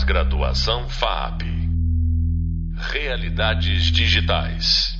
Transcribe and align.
Pós-graduação 0.00 0.88
FAP. 0.88 1.42
Realidades 2.90 3.92
digitais. 3.92 4.94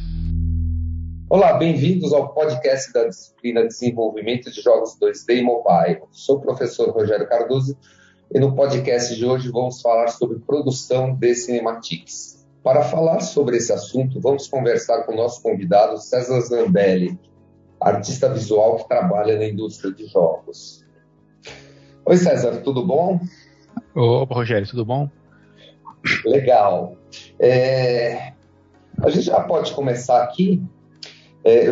Olá, 1.27 1.55
bem-vindos 1.55 2.13
ao 2.13 2.35
podcast 2.35 2.93
da 2.93 3.09
disciplina 3.09 3.67
Desenvolvimento 3.67 4.51
de 4.51 4.61
Jogos 4.61 4.99
2D 5.01 5.39
e 5.39 5.43
Mobile. 5.43 6.03
Sou 6.11 6.37
o 6.37 6.41
professor 6.43 6.91
Rogério 6.91 7.27
Cardoso 7.27 7.79
e 8.31 8.39
no 8.39 8.55
podcast 8.55 9.17
de 9.17 9.25
hoje 9.25 9.51
vamos 9.51 9.81
falar 9.81 10.09
sobre 10.09 10.39
produção 10.41 11.15
de 11.15 11.35
cinematics. 11.35 12.47
Para 12.63 12.83
falar 12.83 13.21
sobre 13.21 13.57
esse 13.57 13.73
assunto, 13.73 14.21
vamos 14.21 14.49
conversar 14.49 15.05
com 15.05 15.13
o 15.13 15.17
nosso 15.17 15.43
convidado 15.43 15.97
César 15.97 16.41
Zambelli, 16.43 17.19
artista 17.81 18.29
visual 18.29 18.77
que 18.77 18.89
trabalha 18.89 19.39
na 19.39 19.47
indústria 19.47 19.93
de 19.93 20.07
jogos. 20.07 20.85
Oi, 22.05 22.17
César, 22.19 22.61
tudo 22.63 22.87
bom? 22.87 23.19
Opa, 24.01 24.35
Rogério, 24.35 24.67
tudo 24.67 24.85
bom? 24.85 25.11
Legal. 26.25 26.97
É, 27.39 28.33
a 29.03 29.11
gente 29.11 29.27
já 29.27 29.41
pode 29.41 29.73
começar 29.75 30.23
aqui 30.23 30.63
é, 31.45 31.67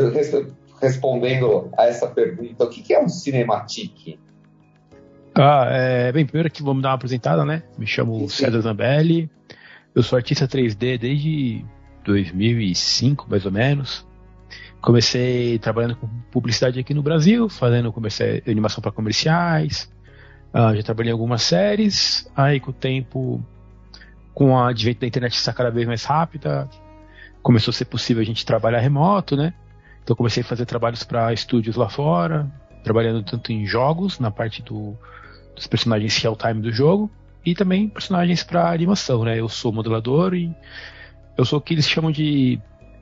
respondendo 0.80 1.70
a 1.78 1.86
essa 1.86 2.06
pergunta: 2.06 2.64
o 2.64 2.68
que 2.68 2.92
é 2.92 3.02
um 3.02 3.08
cinematic? 3.08 4.18
Ah, 5.34 5.68
é, 5.70 6.12
bem, 6.12 6.26
primeiro 6.26 6.48
aqui 6.48 6.62
vamos 6.62 6.82
dar 6.82 6.90
uma 6.90 6.94
apresentada, 6.96 7.44
né? 7.44 7.62
Me 7.78 7.86
chamo 7.86 8.28
Sim. 8.28 8.44
César 8.44 8.60
Zambelli, 8.60 9.30
eu 9.94 10.02
sou 10.02 10.16
artista 10.16 10.46
3D 10.46 10.98
desde 10.98 11.64
2005, 12.04 13.26
mais 13.30 13.46
ou 13.46 13.52
menos. 13.52 14.06
Comecei 14.82 15.58
trabalhando 15.58 15.96
com 15.96 16.08
publicidade 16.30 16.78
aqui 16.78 16.92
no 16.92 17.02
Brasil, 17.02 17.48
fazendo 17.48 17.92
comecei 17.92 18.42
animação 18.46 18.82
para 18.82 18.92
comerciais. 18.92 19.90
Uh, 20.52 20.74
já 20.74 20.82
trabalhei 20.82 21.10
em 21.10 21.12
algumas 21.12 21.42
séries. 21.42 22.30
Aí, 22.36 22.58
com 22.60 22.70
o 22.70 22.74
tempo, 22.74 23.42
com 24.34 24.52
o 24.52 24.58
advento 24.58 25.00
da 25.00 25.06
internet 25.06 25.34
estar 25.34 25.52
cada 25.52 25.70
vez 25.70 25.86
mais 25.86 26.04
rápida, 26.04 26.68
começou 27.42 27.70
a 27.70 27.74
ser 27.74 27.84
possível 27.84 28.22
a 28.22 28.26
gente 28.26 28.46
trabalhar 28.46 28.80
remoto, 28.80 29.36
né? 29.36 29.52
Então, 30.02 30.16
comecei 30.16 30.42
a 30.42 30.46
fazer 30.46 30.64
trabalhos 30.64 31.04
para 31.04 31.32
estúdios 31.32 31.76
lá 31.76 31.88
fora, 31.88 32.50
trabalhando 32.82 33.22
tanto 33.22 33.52
em 33.52 33.66
jogos, 33.66 34.18
na 34.18 34.30
parte 34.30 34.62
do, 34.62 34.96
dos 35.54 35.66
personagens 35.66 36.16
real 36.16 36.34
time 36.34 36.62
do 36.62 36.72
jogo, 36.72 37.10
e 37.44 37.54
também 37.54 37.88
personagens 37.88 38.42
para 38.42 38.70
animação, 38.70 39.24
né? 39.24 39.38
Eu 39.38 39.48
sou 39.48 39.72
modelador 39.72 40.34
e 40.34 40.54
eu 41.36 41.44
sou 41.44 41.58
o 41.58 41.62
que 41.62 41.74
eles 41.74 41.88
chamam 41.88 42.10
de 42.10 42.60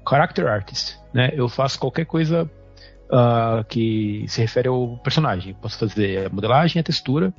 character 0.08 0.46
artist, 0.46 0.98
né? 1.12 1.30
Eu 1.32 1.48
faço 1.48 1.78
qualquer 1.78 2.06
coisa 2.06 2.50
uh, 3.06 3.64
que 3.64 4.24
se 4.28 4.40
refere 4.40 4.68
ao 4.68 4.98
personagem. 4.98 5.54
Posso 5.54 5.78
fazer 5.78 6.26
a 6.26 6.28
modelagem, 6.28 6.80
a 6.80 6.82
textura. 6.82 7.32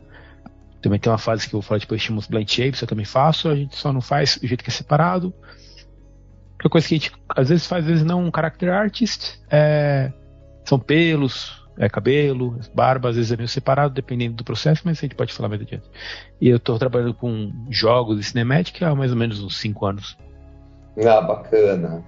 Também 0.81 0.99
tem 0.99 1.11
uma 1.11 1.17
fase 1.17 1.47
que 1.47 1.55
eu 1.55 1.59
vou 1.59 1.67
falar 1.67 1.79
depois, 1.79 2.01
chamamos 2.01 2.27
blend 2.27 2.51
shapes, 2.51 2.81
eu 2.81 2.87
também 2.87 3.05
faço. 3.05 3.49
A 3.49 3.55
gente 3.55 3.75
só 3.75 3.91
não 3.91 4.01
faz 4.01 4.37
do 4.37 4.47
jeito 4.47 4.63
que 4.63 4.69
é 4.69 4.73
separado. 4.73 5.33
Outra 6.53 6.69
coisa 6.69 6.87
que 6.87 6.95
a 6.95 6.97
gente 6.97 7.11
às 7.35 7.49
vezes 7.49 7.67
faz, 7.67 7.83
às 7.83 7.89
vezes 7.89 8.05
não, 8.05 8.23
um 8.23 8.31
character 8.33 8.73
artist, 8.73 9.39
é, 9.49 10.11
são 10.65 10.79
pelos, 10.79 11.67
é 11.77 11.87
cabelo, 11.87 12.59
barba, 12.73 13.09
às 13.09 13.15
vezes 13.15 13.31
é 13.31 13.37
meio 13.37 13.47
separado, 13.47 13.93
dependendo 13.93 14.35
do 14.35 14.43
processo, 14.43 14.81
mas 14.83 14.97
a 14.97 15.01
gente 15.01 15.15
pode 15.15 15.33
falar 15.33 15.49
mais 15.49 15.61
adiante. 15.61 15.87
E 16.41 16.49
eu 16.49 16.57
estou 16.57 16.79
trabalhando 16.79 17.13
com 17.13 17.51
jogos 17.69 18.19
e 18.19 18.23
cinemática 18.23 18.87
há 18.87 18.95
mais 18.95 19.11
ou 19.11 19.17
menos 19.17 19.41
uns 19.41 19.57
5 19.57 19.85
anos. 19.85 20.17
Ah, 21.05 21.21
bacana. 21.21 22.03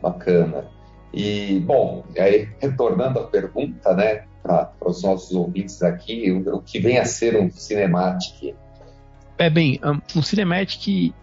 Bacana. 0.00 0.73
E, 1.16 1.60
bom, 1.60 2.04
aí 2.18 2.48
retornando 2.60 3.20
à 3.20 3.28
pergunta, 3.28 3.94
né, 3.94 4.24
para 4.42 4.72
os 4.84 5.00
nossos 5.04 5.30
ouvintes 5.32 5.80
aqui, 5.80 6.32
o, 6.32 6.56
o, 6.56 6.60
que 6.60 6.80
vem 6.80 6.98
a 6.98 7.04
ser 7.04 7.40
um 7.40 7.48
cinematic? 7.48 8.56
É 9.38 9.48
bem, 9.48 9.80
um, 9.84 10.18
um 10.18 10.22
cinematic 10.22 11.14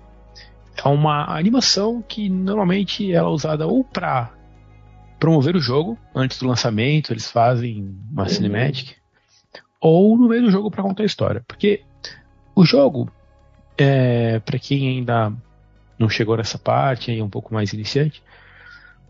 é 0.77 0.87
uma 0.87 1.37
animação 1.37 2.01
que 2.01 2.29
normalmente 2.29 3.11
ela 3.11 3.27
é 3.27 3.31
usada 3.31 3.67
ou 3.67 3.83
para 3.83 4.31
promover 5.19 5.57
o 5.57 5.59
jogo 5.59 5.97
antes 6.15 6.39
do 6.39 6.47
lançamento, 6.47 7.11
eles 7.11 7.29
fazem 7.29 7.93
uma 8.09 8.23
uhum. 8.23 8.29
cinematic, 8.29 8.95
ou 9.81 10.17
no 10.17 10.29
meio 10.29 10.43
do 10.43 10.51
jogo 10.51 10.71
para 10.71 10.83
contar 10.83 11.03
a 11.03 11.05
história, 11.05 11.43
porque 11.45 11.81
o 12.55 12.63
jogo, 12.63 13.11
é, 13.77 14.39
para 14.39 14.57
quem 14.57 14.87
ainda 14.87 15.33
não 15.99 16.09
chegou 16.09 16.37
nessa 16.37 16.57
parte, 16.57 17.15
é 17.15 17.21
um 17.21 17.29
pouco 17.29 17.53
mais 17.53 17.73
iniciante, 17.73 18.23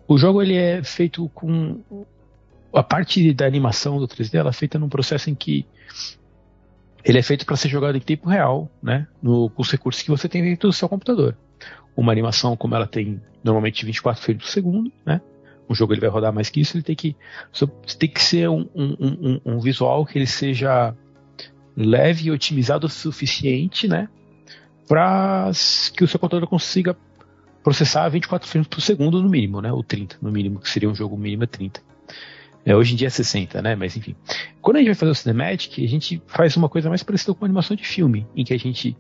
o 0.07 0.17
jogo 0.17 0.41
ele 0.41 0.56
é 0.56 0.84
feito 0.84 1.29
com 1.29 1.81
a 2.73 2.84
parte 2.84 3.34
da 3.34 3.45
animação 3.45 4.00
do 4.00 4.07
3D 4.07 4.35
ela 4.35 4.50
é 4.50 4.53
feita 4.53 4.79
num 4.79 4.89
processo 4.89 5.29
em 5.29 5.35
que 5.35 5.66
ele 7.03 7.17
é 7.17 7.23
feito 7.23 7.45
para 7.45 7.56
ser 7.56 7.69
jogado 7.69 7.97
em 7.97 8.01
tempo 8.01 8.29
real, 8.29 8.69
né, 8.81 9.07
no, 9.22 9.50
com 9.50 9.61
os 9.61 9.72
recursos 9.72 10.03
que 10.03 10.09
você 10.09 10.29
tem 10.29 10.44
dentro 10.44 10.69
do 10.69 10.73
seu 10.73 10.88
computador. 10.88 11.35
Uma 11.95 12.11
animação 12.11 12.56
como 12.56 12.75
ela 12.75 12.88
tem 12.88 13.22
normalmente 13.44 13.85
24 13.85 14.22
frames 14.22 14.44
por 14.44 14.50
segundo, 14.50 14.91
né? 15.06 15.19
Um 15.69 15.73
jogo 15.73 15.94
ele 15.94 16.01
vai 16.01 16.09
rodar 16.09 16.34
mais 16.34 16.50
que 16.50 16.61
isso, 16.61 16.75
ele 16.78 16.84
tem 16.84 16.95
que 16.95 17.16
tem 17.97 18.09
que 18.09 18.22
ser 18.22 18.50
um, 18.50 18.67
um, 18.75 18.95
um, 19.00 19.41
um 19.45 19.59
visual 19.59 20.06
que 20.06 20.17
ele 20.17 20.28
seja 20.28 20.95
leve 21.75 22.28
e 22.28 22.31
otimizado 22.31 22.88
o 22.88 22.90
suficiente, 22.90 23.88
né, 23.88 24.09
para 24.88 25.50
que 25.95 26.03
o 26.03 26.07
seu 26.07 26.19
computador 26.19 26.47
consiga 26.47 26.95
processar 27.63 28.07
24 28.09 28.47
frames 28.47 28.67
por 28.67 28.81
segundo 28.81 29.22
no 29.22 29.29
mínimo, 29.29 29.61
né? 29.61 29.72
Ou 29.72 29.83
30, 29.83 30.17
no 30.22 30.31
mínimo, 30.31 30.59
que 30.59 30.69
seria 30.69 30.89
um 30.89 30.95
jogo 30.95 31.17
mínimo 31.17 31.44
é 31.44 31.47
30. 31.47 31.81
É, 32.66 32.75
hoje 32.75 32.94
em 32.94 32.95
dia 32.95 33.07
é 33.07 33.09
60, 33.09 33.61
né? 33.61 33.75
Mas 33.75 33.95
enfim. 33.97 34.16
Quando 34.61 34.77
a 34.77 34.79
gente 34.79 34.88
vai 34.88 34.95
fazer 34.95 35.11
o 35.11 35.16
Cinematic, 35.16 35.83
a 35.83 35.88
gente 35.88 36.22
faz 36.27 36.55
uma 36.55 36.69
coisa 36.69 36.89
mais 36.89 37.03
parecida 37.03 37.33
com 37.33 37.45
animação 37.45 37.75
de 37.75 37.83
filme, 37.83 38.27
em 38.35 38.44
que 38.44 38.53
a 38.53 38.59
gente 38.59 38.95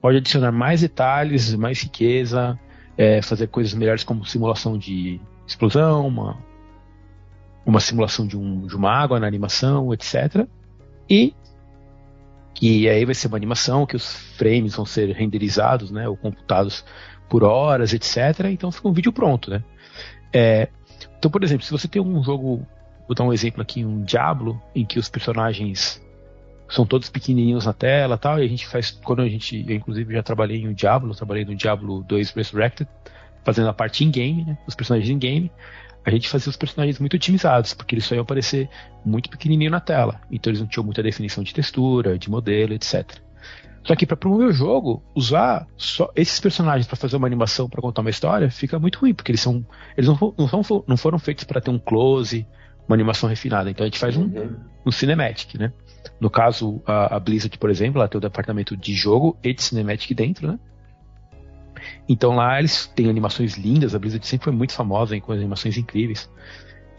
pode 0.00 0.18
adicionar 0.18 0.52
mais 0.52 0.80
detalhes, 0.80 1.54
mais 1.54 1.82
riqueza, 1.82 2.58
é, 2.96 3.20
fazer 3.20 3.48
coisas 3.48 3.74
melhores 3.74 4.04
como 4.04 4.24
simulação 4.24 4.78
de 4.78 5.20
explosão, 5.46 6.06
uma, 6.06 6.38
uma 7.66 7.80
simulação 7.80 8.26
de, 8.26 8.36
um, 8.36 8.66
de 8.66 8.76
uma 8.76 8.90
água 8.90 9.20
na 9.20 9.26
animação, 9.26 9.92
etc. 9.92 10.46
E 11.10 11.34
aí 12.88 13.04
vai 13.04 13.14
ser 13.14 13.28
uma 13.28 13.36
animação 13.36 13.86
que 13.86 13.94
os 13.94 14.16
frames 14.36 14.74
vão 14.74 14.84
ser 14.84 15.10
renderizados, 15.14 15.90
né, 15.90 16.08
ou 16.08 16.16
computados 16.16 16.84
por 17.28 17.44
horas, 17.44 17.92
etc. 17.92 18.46
Então 18.50 18.70
fica 18.72 18.88
um 18.88 18.92
vídeo 18.92 19.12
pronto, 19.12 19.50
né? 19.50 19.62
É, 20.32 20.68
então, 21.18 21.30
por 21.30 21.42
exemplo, 21.42 21.64
se 21.64 21.72
você 21.72 21.88
tem 21.88 22.00
um 22.00 22.22
jogo, 22.22 22.66
vou 23.06 23.14
dar 23.14 23.24
um 23.24 23.32
exemplo 23.32 23.60
aqui, 23.60 23.84
um 23.84 24.02
Diablo, 24.02 24.60
em 24.74 24.84
que 24.84 24.98
os 24.98 25.08
personagens 25.08 26.00
são 26.68 26.86
todos 26.86 27.08
pequenininhos 27.08 27.66
na 27.66 27.72
tela 27.72 28.18
tal, 28.18 28.38
e 28.38 28.44
a 28.44 28.48
gente 28.48 28.66
faz, 28.66 28.90
quando 28.90 29.22
a 29.22 29.28
gente, 29.28 29.64
eu 29.66 29.74
inclusive 29.74 30.12
já 30.12 30.22
trabalhei 30.22 30.58
em 30.58 30.68
um 30.68 30.72
Diablo, 30.72 31.14
trabalhei 31.14 31.44
no 31.44 31.54
Diablo 31.54 32.04
2 32.06 32.30
Resurrected, 32.30 32.88
fazendo 33.42 33.68
a 33.68 33.72
parte 33.72 34.04
in-game, 34.04 34.44
né, 34.44 34.58
os 34.66 34.74
personagens 34.74 35.10
in-game, 35.10 35.50
a 36.04 36.10
gente 36.10 36.28
fazia 36.28 36.50
os 36.50 36.56
personagens 36.56 36.98
muito 36.98 37.16
otimizados, 37.16 37.74
porque 37.74 37.94
eles 37.94 38.04
só 38.04 38.14
iam 38.14 38.22
aparecer 38.22 38.68
muito 39.04 39.30
pequenininho 39.30 39.70
na 39.70 39.80
tela, 39.80 40.20
então 40.30 40.50
eles 40.50 40.60
não 40.60 40.68
tinham 40.68 40.84
muita 40.84 41.02
definição 41.02 41.42
de 41.42 41.54
textura, 41.54 42.18
de 42.18 42.30
modelo, 42.30 42.74
etc. 42.74 43.18
Só 43.88 43.96
que 43.96 44.04
para 44.04 44.18
promover 44.18 44.48
o 44.48 44.52
jogo, 44.52 45.02
usar 45.14 45.66
só 45.74 46.12
esses 46.14 46.38
personagens 46.38 46.86
para 46.86 46.94
fazer 46.94 47.16
uma 47.16 47.26
animação, 47.26 47.70
para 47.70 47.80
contar 47.80 48.02
uma 48.02 48.10
história, 48.10 48.50
fica 48.50 48.78
muito 48.78 48.98
ruim, 48.98 49.14
porque 49.14 49.32
eles 49.32 49.40
são 49.40 49.64
eles 49.96 50.06
não, 50.06 50.34
não, 50.36 50.62
são, 50.62 50.84
não 50.86 50.96
foram 50.98 51.18
feitos 51.18 51.44
para 51.44 51.58
ter 51.58 51.70
um 51.70 51.78
close, 51.78 52.46
uma 52.86 52.94
animação 52.94 53.30
refinada. 53.30 53.70
Então 53.70 53.84
a 53.84 53.86
gente 53.86 53.98
faz 53.98 54.14
um, 54.14 54.24
uhum. 54.24 54.56
um 54.84 54.90
cinematic, 54.90 55.54
né? 55.54 55.72
No 56.20 56.28
caso, 56.28 56.82
a, 56.84 57.16
a, 57.16 57.18
Blizzard, 57.18 57.56
por 57.56 57.70
exemplo, 57.70 57.98
ela 57.98 58.08
tem 58.08 58.18
o 58.18 58.20
departamento 58.20 58.76
de 58.76 58.92
jogo 58.92 59.38
e 59.42 59.54
de 59.54 59.62
cinematic 59.62 60.14
dentro, 60.14 60.48
né? 60.48 60.58
Então 62.06 62.36
lá 62.36 62.58
eles 62.58 62.86
têm 62.94 63.08
animações 63.08 63.56
lindas, 63.56 63.94
a 63.94 63.98
Blizzard 63.98 64.26
sempre 64.26 64.44
foi 64.44 64.52
muito 64.52 64.74
famosa 64.74 65.16
em, 65.16 65.20
com 65.22 65.32
animações 65.32 65.78
incríveis. 65.78 66.30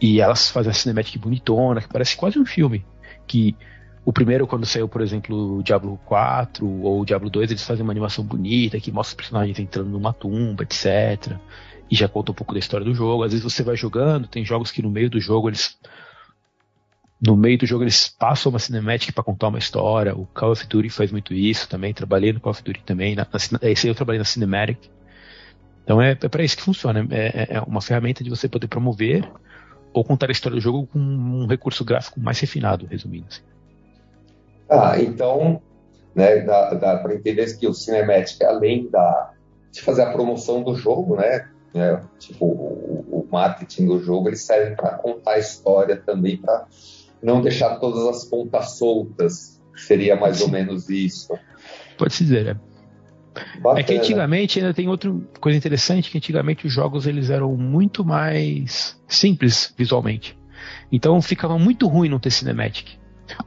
E 0.00 0.20
elas 0.20 0.50
fazem 0.50 0.72
a 0.72 0.74
cinematic 0.74 1.20
bonitona, 1.20 1.80
que 1.80 1.88
parece 1.88 2.16
quase 2.16 2.36
um 2.36 2.44
filme. 2.44 2.84
Que 3.28 3.54
o 4.04 4.12
primeiro, 4.12 4.46
quando 4.46 4.64
saiu, 4.64 4.88
por 4.88 5.02
exemplo, 5.02 5.58
o 5.58 5.62
Diablo 5.62 5.98
4 6.06 6.66
ou 6.66 7.02
o 7.02 7.04
Diablo 7.04 7.28
2, 7.28 7.50
eles 7.50 7.64
fazem 7.64 7.82
uma 7.82 7.92
animação 7.92 8.24
bonita 8.24 8.80
que 8.80 8.90
mostra 8.90 9.12
os 9.12 9.16
personagens 9.16 9.58
entrando 9.58 9.90
numa 9.90 10.12
tumba, 10.12 10.62
etc. 10.62 11.36
E 11.90 11.94
já 11.94 12.08
conta 12.08 12.32
um 12.32 12.34
pouco 12.34 12.54
da 12.54 12.58
história 12.58 12.84
do 12.84 12.94
jogo. 12.94 13.24
Às 13.24 13.32
vezes 13.32 13.44
você 13.44 13.62
vai 13.62 13.76
jogando, 13.76 14.26
tem 14.26 14.44
jogos 14.44 14.70
que 14.70 14.80
no 14.80 14.90
meio 14.90 15.10
do 15.10 15.20
jogo 15.20 15.48
eles. 15.48 15.78
No 17.20 17.36
meio 17.36 17.58
do 17.58 17.66
jogo 17.66 17.84
eles 17.84 18.08
passam 18.08 18.50
uma 18.50 18.58
cinemática 18.58 19.12
para 19.12 19.22
contar 19.22 19.48
uma 19.48 19.58
história. 19.58 20.16
O 20.16 20.24
Call 20.26 20.52
of 20.52 20.66
Duty 20.66 20.88
faz 20.88 21.12
muito 21.12 21.34
isso 21.34 21.68
também. 21.68 21.92
Trabalhei 21.92 22.32
no 22.32 22.40
Call 22.40 22.52
of 22.52 22.62
Duty 22.62 22.82
também. 22.84 23.14
Na, 23.14 23.26
na, 23.26 23.70
esse 23.70 23.86
aí 23.86 23.90
eu 23.90 23.94
trabalhei 23.94 24.18
na 24.18 24.24
Cinematic. 24.24 24.78
Então 25.84 26.00
é, 26.00 26.12
é 26.12 26.28
para 26.28 26.42
isso 26.42 26.56
que 26.56 26.62
funciona. 26.62 27.06
É, 27.10 27.26
é, 27.26 27.56
é 27.56 27.60
uma 27.60 27.82
ferramenta 27.82 28.24
de 28.24 28.30
você 28.30 28.48
poder 28.48 28.68
promover 28.68 29.30
ou 29.92 30.02
contar 30.02 30.30
a 30.30 30.32
história 30.32 30.56
do 30.56 30.62
jogo 30.62 30.86
com 30.86 30.98
um 30.98 31.46
recurso 31.46 31.84
gráfico 31.84 32.18
mais 32.18 32.40
refinado, 32.40 32.86
resumindo 32.86 33.26
assim. 33.28 33.42
Ah, 34.70 34.94
então, 35.00 35.60
né, 36.14 36.40
dá, 36.40 36.74
dá 36.74 36.96
para 36.98 37.14
entender 37.14 37.56
que 37.58 37.66
o 37.66 37.74
Cinematic, 37.74 38.40
além 38.42 38.88
da, 38.88 39.32
de 39.72 39.80
fazer 39.82 40.02
a 40.02 40.12
promoção 40.12 40.62
do 40.62 40.74
jogo, 40.74 41.16
né, 41.16 41.48
né 41.74 42.02
tipo, 42.18 42.44
o, 42.46 43.04
o, 43.10 43.28
marketing 43.30 43.86
do 43.86 44.02
jogo, 44.02 44.28
ele 44.28 44.36
serve 44.36 44.76
para 44.76 44.90
contar 44.98 45.32
a 45.32 45.38
história 45.38 45.96
também, 45.96 46.36
para 46.36 46.66
não 47.22 47.42
deixar 47.42 47.76
todas 47.76 48.06
as 48.06 48.24
pontas 48.24 48.78
soltas. 48.78 49.60
Seria 49.76 50.14
mais 50.14 50.40
ou 50.42 50.48
menos 50.48 50.88
isso. 50.90 51.32
Pode-se 51.96 52.24
dizer, 52.24 52.46
é. 52.48 52.70
Bacana. 53.60 53.80
É 53.80 53.82
que 53.82 53.94
antigamente 53.94 54.58
ainda 54.58 54.74
tem 54.74 54.88
outra 54.88 55.14
coisa 55.40 55.56
interessante, 55.56 56.10
que 56.10 56.18
antigamente 56.18 56.66
os 56.66 56.72
jogos 56.72 57.06
eles 57.06 57.30
eram 57.30 57.56
muito 57.56 58.04
mais 58.04 59.00
simples 59.06 59.72
visualmente. 59.76 60.36
Então 60.90 61.20
ficava 61.22 61.58
muito 61.58 61.86
ruim 61.86 62.08
não 62.08 62.18
ter 62.18 62.30
cinematic. 62.30 62.99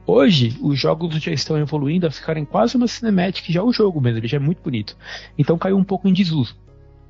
Hoje, 0.06 0.56
os 0.60 0.78
jogos 0.78 1.14
já 1.22 1.32
estão 1.32 1.58
evoluindo 1.58 2.06
a 2.06 2.10
ficarem 2.10 2.44
quase 2.44 2.76
uma 2.76 2.86
cinematic, 2.86 3.50
já 3.50 3.62
o 3.62 3.72
jogo 3.72 4.00
mesmo, 4.00 4.18
ele 4.18 4.28
já 4.28 4.36
é 4.36 4.40
muito 4.40 4.62
bonito. 4.62 4.96
Então 5.38 5.58
caiu 5.58 5.76
um 5.76 5.84
pouco 5.84 6.08
em 6.08 6.12
desuso. 6.12 6.56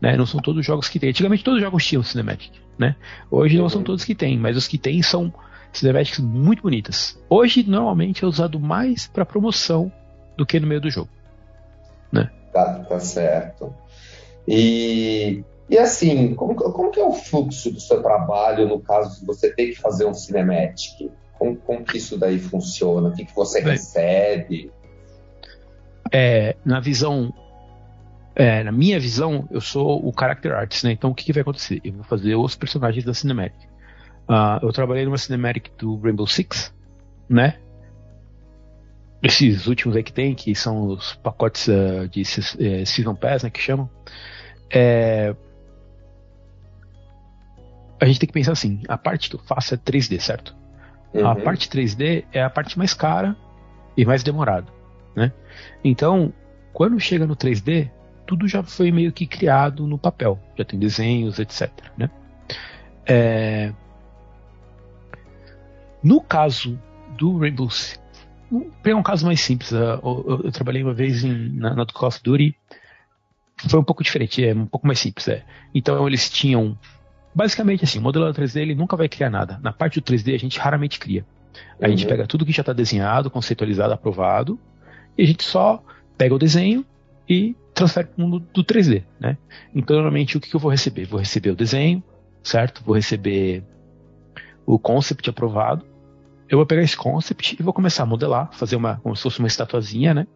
Né? 0.00 0.16
Não 0.16 0.26
são 0.26 0.40
todos 0.40 0.60
os 0.60 0.66
jogos 0.66 0.88
que 0.88 0.98
tem. 0.98 1.10
Antigamente 1.10 1.44
todos 1.44 1.58
os 1.58 1.64
jogos 1.64 1.86
tinham 1.86 2.02
cinematic. 2.02 2.52
Né? 2.78 2.96
Hoje 3.30 3.56
não 3.56 3.68
são 3.68 3.78
uhum. 3.78 3.84
todos 3.84 4.04
que 4.04 4.14
tem, 4.14 4.38
mas 4.38 4.56
os 4.56 4.66
que 4.66 4.78
tem 4.78 5.02
são 5.02 5.32
cinematics 5.72 6.18
muito 6.20 6.62
bonitas. 6.62 7.18
Hoje, 7.28 7.64
normalmente, 7.68 8.24
é 8.24 8.26
usado 8.26 8.60
mais 8.60 9.06
para 9.06 9.24
promoção 9.24 9.92
do 10.36 10.46
que 10.46 10.60
no 10.60 10.66
meio 10.66 10.80
do 10.80 10.90
jogo. 10.90 11.08
Né? 12.12 12.30
Tá, 12.52 12.80
tá 12.80 13.00
certo. 13.00 13.74
E, 14.46 15.42
e 15.68 15.78
assim, 15.78 16.34
como, 16.34 16.54
como 16.54 16.90
que 16.90 17.00
é 17.00 17.04
o 17.04 17.12
fluxo 17.12 17.70
do 17.72 17.80
seu 17.80 18.02
trabalho 18.02 18.68
no 18.68 18.80
caso 18.80 19.20
de 19.20 19.26
você 19.26 19.52
ter 19.52 19.68
que 19.68 19.80
fazer 19.80 20.04
um 20.04 20.14
cinematic? 20.14 21.10
Como, 21.38 21.56
como 21.56 21.84
que 21.84 21.98
isso 21.98 22.18
daí 22.18 22.38
funciona? 22.38 23.08
O 23.08 23.12
que, 23.12 23.24
que 23.24 23.34
você 23.34 23.60
Bem, 23.60 23.72
recebe? 23.72 24.72
É, 26.12 26.56
na 26.64 26.80
visão 26.80 27.32
é, 28.36 28.64
na 28.64 28.72
minha 28.72 28.98
visão, 28.98 29.48
eu 29.50 29.60
sou 29.60 30.04
o 30.04 30.12
character 30.18 30.52
artist, 30.52 30.84
né? 30.84 30.92
Então 30.92 31.10
o 31.10 31.14
que, 31.14 31.24
que 31.24 31.32
vai 31.32 31.42
acontecer? 31.42 31.80
Eu 31.84 31.92
vou 31.92 32.04
fazer 32.04 32.34
os 32.34 32.56
personagens 32.56 33.04
da 33.04 33.14
cinematic. 33.14 33.56
Uh, 34.28 34.58
eu 34.62 34.72
trabalhei 34.72 35.04
numa 35.04 35.18
cinematic 35.18 35.70
do 35.78 35.96
Rainbow 36.00 36.26
Six, 36.26 36.74
né? 37.28 37.58
Esses 39.22 39.66
últimos 39.66 39.96
aí 39.96 40.02
que 40.02 40.12
tem, 40.12 40.34
que 40.34 40.54
são 40.54 40.88
os 40.88 41.14
pacotes 41.14 41.68
uh, 41.68 42.08
de 42.08 42.22
uh, 42.22 42.86
Season 42.86 43.14
Pass, 43.14 43.44
né? 43.44 43.50
Que 43.50 43.60
chamam. 43.60 43.88
É... 44.70 45.34
A 48.00 48.06
gente 48.06 48.18
tem 48.18 48.26
que 48.26 48.32
pensar 48.32 48.52
assim: 48.52 48.82
a 48.88 48.98
parte 48.98 49.30
que 49.30 49.36
eu 49.36 49.40
faço 49.40 49.74
é 49.74 49.76
3D, 49.76 50.18
certo? 50.18 50.56
Uhum. 51.14 51.26
A 51.26 51.36
parte 51.36 51.68
3D 51.68 52.24
é 52.32 52.42
a 52.42 52.50
parte 52.50 52.76
mais 52.76 52.92
cara 52.92 53.36
e 53.96 54.04
mais 54.04 54.22
demorada, 54.22 54.66
né? 55.14 55.32
Então, 55.84 56.32
quando 56.72 56.98
chega 56.98 57.26
no 57.26 57.36
3D, 57.36 57.88
tudo 58.26 58.48
já 58.48 58.62
foi 58.62 58.90
meio 58.90 59.12
que 59.12 59.26
criado 59.26 59.86
no 59.86 59.96
papel, 59.96 60.38
já 60.58 60.64
tem 60.64 60.78
desenhos, 60.78 61.38
etc. 61.38 61.70
Né? 61.96 62.10
É... 63.06 63.72
No 66.02 66.20
caso 66.20 66.78
do 67.16 67.38
Rainbow 67.38 67.70
Six, 67.70 68.00
vou 68.50 68.70
pegar 68.82 68.96
um 68.96 69.02
caso 69.02 69.24
mais 69.24 69.40
simples. 69.40 69.72
Eu, 69.72 69.80
eu, 69.82 70.40
eu 70.44 70.52
trabalhei 70.52 70.82
uma 70.82 70.92
vez 70.92 71.22
em, 71.22 71.50
na, 71.50 71.74
na 71.74 71.86
Call 71.86 72.08
of 72.08 72.20
Duty, 72.22 72.56
foi 73.68 73.80
um 73.80 73.84
pouco 73.84 74.02
diferente, 74.02 74.44
é 74.44 74.54
um 74.54 74.66
pouco 74.66 74.86
mais 74.86 74.98
simples. 74.98 75.28
É. 75.28 75.44
Então 75.74 76.06
eles 76.06 76.28
tinham, 76.28 76.76
basicamente 77.34 77.84
assim, 77.84 77.98
o 77.98 78.02
modelador 78.02 78.42
3D 78.42 78.60
ele 78.60 78.74
nunca 78.74 78.96
vai 78.96 79.08
criar 79.08 79.30
nada. 79.30 79.58
Na 79.62 79.72
parte 79.72 80.00
do 80.00 80.04
3D 80.04 80.34
a 80.34 80.38
gente 80.38 80.58
raramente 80.58 80.98
cria. 80.98 81.24
A 81.80 81.84
uhum. 81.84 81.90
gente 81.90 82.06
pega 82.06 82.26
tudo 82.26 82.44
que 82.44 82.52
já 82.52 82.62
está 82.62 82.72
desenhado, 82.72 83.30
conceitualizado, 83.30 83.92
aprovado, 83.92 84.58
e 85.16 85.22
a 85.22 85.26
gente 85.26 85.44
só 85.44 85.82
pega 86.16 86.34
o 86.34 86.38
desenho 86.38 86.84
e 87.28 87.56
transfere 87.74 88.06
para 88.06 88.24
o 88.24 88.28
mundo 88.28 88.46
do 88.52 88.64
3D, 88.64 89.02
né? 89.18 89.36
Então, 89.74 89.96
normalmente, 89.96 90.36
o 90.36 90.40
que, 90.40 90.48
que 90.48 90.56
eu 90.56 90.60
vou 90.60 90.70
receber? 90.70 91.06
Vou 91.06 91.18
receber 91.18 91.50
o 91.50 91.56
desenho, 91.56 92.02
certo? 92.42 92.82
Vou 92.84 92.94
receber 92.94 93.64
o 94.64 94.78
concept 94.78 95.28
aprovado. 95.28 95.84
Eu 96.48 96.58
vou 96.58 96.66
pegar 96.66 96.82
esse 96.82 96.96
concept 96.96 97.56
e 97.58 97.62
vou 97.62 97.72
começar 97.72 98.04
a 98.04 98.06
modelar, 98.06 98.50
fazer 98.52 98.76
uma, 98.76 98.96
como 98.96 99.16
se 99.16 99.22
fosse 99.22 99.38
uma 99.38 99.48
estatuazinha, 99.48 100.14
né? 100.14 100.26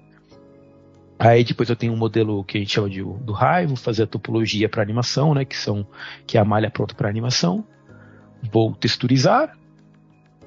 Aí 1.18 1.42
depois 1.42 1.68
eu 1.68 1.76
tenho 1.76 1.92
um 1.92 1.96
modelo 1.96 2.44
que 2.44 2.58
a 2.58 2.60
gente 2.60 2.72
chama 2.72 2.88
de 2.88 3.02
do 3.02 3.32
raio, 3.32 3.68
vou 3.68 3.76
fazer 3.76 4.04
a 4.04 4.06
topologia 4.06 4.68
para 4.68 4.82
animação, 4.82 5.34
né? 5.34 5.44
Que 5.44 5.56
são 5.56 5.86
que 6.26 6.38
é 6.38 6.40
a 6.40 6.44
malha 6.44 6.70
pronta 6.70 6.94
para 6.94 7.08
animação. 7.08 7.64
Vou 8.52 8.74
texturizar 8.74 9.56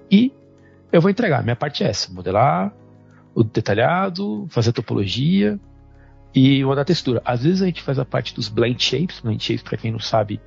e 0.09 0.31
eu 0.91 1.01
vou 1.01 1.11
entregar. 1.11 1.43
Minha 1.43 1.55
parte 1.55 1.83
é 1.83 1.87
essa: 1.87 2.13
modelar, 2.13 2.73
o 3.35 3.43
detalhado, 3.43 4.47
fazer 4.49 4.69
a 4.69 4.73
topologia, 4.73 5.59
e 6.33 6.63
uma 6.63 6.75
da 6.75 6.85
textura. 6.85 7.21
Às 7.25 7.43
vezes 7.43 7.61
a 7.61 7.65
gente 7.65 7.81
faz 7.81 7.99
a 7.99 8.05
parte 8.05 8.33
dos 8.33 8.47
blend 8.47 8.81
shapes. 8.81 9.19
Blend 9.19 9.43
shapes, 9.43 9.63
para 9.63 9.77
quem 9.77 9.91
não 9.91 9.99
sabe, 9.99 10.41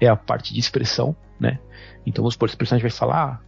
é 0.00 0.08
a 0.08 0.16
parte 0.16 0.52
de 0.54 0.60
expressão, 0.60 1.14
né? 1.38 1.58
Então, 2.06 2.22
vamos 2.22 2.34
supor, 2.34 2.48
esse 2.48 2.56
personagem 2.56 2.82
vai 2.88 2.96
falar, 2.96 3.24
ah, 3.24 3.40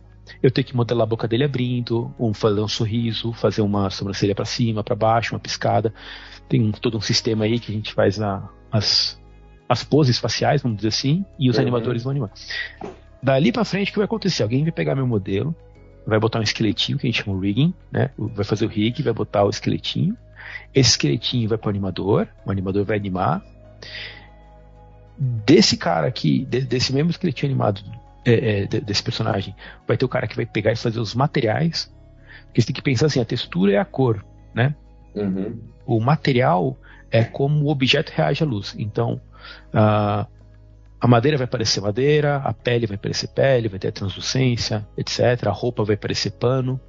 eu 0.43 0.51
tenho 0.51 0.67
que 0.67 0.77
modelar 0.77 1.05
a 1.05 1.07
boca 1.07 1.27
dele 1.27 1.45
abrindo, 1.45 2.15
um, 2.19 2.33
fazer 2.33 2.61
um 2.61 2.69
sorriso, 2.69 3.33
fazer 3.33 3.63
uma 3.63 3.91
sobrancelha 3.91 4.35
para 4.35 4.45
cima, 4.45 4.83
para 4.83 4.97
baixo, 4.97 5.35
uma 5.35 5.41
piscada. 5.41 5.93
Tem 6.49 6.63
um, 6.63 6.73
todo 6.73 6.97
um 6.99 7.01
sistema 7.01 7.45
aí 7.45 7.59
que 7.59 7.71
a 7.73 7.75
gente 7.75 7.93
faz 7.93 8.21
a, 8.21 8.49
as, 8.71 9.21
as 9.69 9.85
poses 9.85 10.19
faciais, 10.19 10.63
vamos 10.63 10.79
dizer 10.79 10.89
assim, 10.89 11.25
e 11.39 11.49
os 11.49 11.57
uhum. 11.57 11.63
animadores 11.63 12.03
vão 12.03 12.11
animar. 12.11 12.31
Dali 13.23 13.53
para 13.53 13.65
frente, 13.65 13.91
o 13.91 13.93
que 13.93 13.99
vai 13.99 14.07
acontecer? 14.07 14.43
Alguém 14.43 14.63
vai 14.63 14.73
pegar 14.73 14.95
meu 14.95 15.07
modelo, 15.07 15.55
vai 16.07 16.19
botar 16.19 16.39
um 16.39 16.43
esqueletinho, 16.43 16.99
que 16.99 17.07
a 17.07 17.11
gente 17.11 17.23
chama 17.23 17.37
o 17.37 17.41
rigging, 17.41 17.75
né? 17.93 18.11
Vai 18.19 18.45
fazer 18.45 18.65
o 18.65 18.69
rig, 18.69 19.03
vai 19.03 19.13
botar 19.13 19.45
o 19.45 19.51
esqueletinho, 19.51 20.17
esse 20.75 20.91
esqueletinho 20.91 21.49
vai 21.49 21.59
para 21.59 21.69
o 21.69 21.71
animador, 21.71 22.29
o 22.45 22.51
animador 22.51 22.85
vai 22.85 22.97
animar. 22.97 23.43
Desse 25.19 25.77
cara 25.77 26.07
aqui, 26.07 26.47
desse 26.47 26.93
mesmo 26.93 27.11
esqueletinho 27.11 27.51
animado, 27.51 27.83
é, 28.25 28.63
é, 28.63 28.67
desse 28.67 29.03
personagem, 29.03 29.55
vai 29.87 29.97
ter 29.97 30.05
o 30.05 30.09
cara 30.09 30.27
que 30.27 30.37
vai 30.37 30.47
pegar 30.47 30.73
e 30.73 30.77
fazer 30.77 31.01
os 31.01 31.15
materiais. 31.15 31.93
Porque 32.47 32.61
você 32.61 32.67
tem 32.67 32.75
que 32.75 32.83
pensar 32.83 33.07
assim: 33.07 33.21
a 33.21 33.25
textura 33.25 33.73
é 33.73 33.79
a 33.79 33.85
cor, 33.85 34.25
né? 34.55 34.75
Uhum. 35.15 35.59
O 35.87 36.01
material 36.01 36.77
é 37.11 37.25
como 37.25 37.65
o 37.65 37.71
objeto 37.71 38.13
reage 38.15 38.43
à 38.43 38.47
luz. 38.47 38.75
Então, 38.79 39.21
a, 39.73 40.27
a 41.01 41.07
madeira 41.09 41.37
vai 41.37 41.47
parecer 41.47 41.81
madeira, 41.81 42.37
a 42.37 42.53
pele 42.53 42.87
vai 42.87 42.97
parecer 42.97 43.29
pele, 43.29 43.69
vai 43.69 43.79
ter 43.79 43.89
a 43.89 43.93
translucência, 43.93 44.87
etc. 44.97 45.47
A 45.47 45.51
roupa 45.51 45.83
vai 45.83 45.97
parecer 45.97 46.33
pano, 46.33 46.81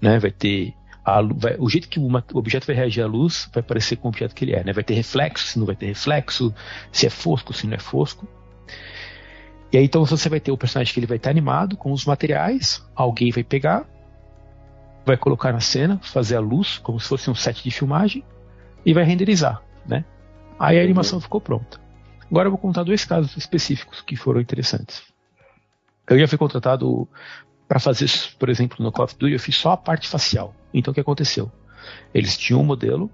né? 0.00 0.18
Vai 0.18 0.30
ter 0.30 0.74
a, 1.04 1.22
vai, 1.22 1.56
o 1.58 1.68
jeito 1.68 1.88
que 1.88 1.98
o, 1.98 2.06
o, 2.06 2.38
objeto 2.38 2.66
vai 2.66 2.76
reagir 2.76 3.02
à 3.02 3.06
luz 3.06 3.48
vai 3.52 3.62
parecer 3.62 3.96
com 3.96 4.08
o 4.08 4.10
objeto 4.10 4.34
que 4.34 4.44
ele 4.44 4.54
é, 4.54 4.62
né? 4.62 4.72
Vai 4.72 4.84
ter 4.84 4.94
reflexo, 4.94 5.46
se 5.46 5.58
não 5.58 5.66
vai 5.66 5.74
ter 5.74 5.86
reflexo, 5.86 6.54
se 6.92 7.06
é 7.06 7.10
fosco, 7.10 7.52
se 7.52 7.66
não 7.66 7.74
é 7.74 7.78
fosco. 7.78 8.28
E 9.72 9.78
aí 9.78 9.84
então 9.84 10.04
você 10.04 10.28
vai 10.28 10.40
ter 10.40 10.50
o 10.50 10.56
personagem 10.56 10.92
que 10.92 10.98
ele 10.98 11.06
vai 11.06 11.16
estar 11.16 11.30
animado 11.30 11.76
com 11.76 11.92
os 11.92 12.04
materiais, 12.04 12.84
alguém 12.94 13.30
vai 13.30 13.44
pegar, 13.44 13.86
vai 15.06 15.16
colocar 15.16 15.52
na 15.52 15.60
cena, 15.60 16.00
fazer 16.02 16.36
a 16.36 16.40
luz 16.40 16.78
como 16.78 16.98
se 16.98 17.08
fosse 17.08 17.30
um 17.30 17.34
set 17.34 17.62
de 17.62 17.70
filmagem 17.70 18.24
e 18.84 18.92
vai 18.92 19.04
renderizar, 19.04 19.62
né? 19.86 20.04
Aí 20.58 20.78
a 20.78 20.82
animação 20.82 21.20
ficou 21.20 21.40
pronta. 21.40 21.80
Agora 22.30 22.46
eu 22.46 22.50
vou 22.50 22.58
contar 22.58 22.82
dois 22.82 23.04
casos 23.04 23.36
específicos 23.36 24.02
que 24.02 24.16
foram 24.16 24.40
interessantes. 24.40 25.02
Eu 26.08 26.18
já 26.18 26.26
fui 26.26 26.36
contratado 26.36 27.08
para 27.68 27.78
fazer, 27.78 28.10
por 28.38 28.48
exemplo, 28.48 28.82
no 28.84 28.90
Call 28.90 29.04
of 29.04 29.16
Duty, 29.16 29.32
eu 29.32 29.40
fiz 29.40 29.56
só 29.56 29.72
a 29.72 29.76
parte 29.76 30.08
facial. 30.08 30.54
Então 30.74 30.90
o 30.90 30.94
que 30.94 31.00
aconteceu? 31.00 31.50
Eles 32.12 32.36
tinham 32.36 32.60
um 32.60 32.64
modelo, 32.64 33.10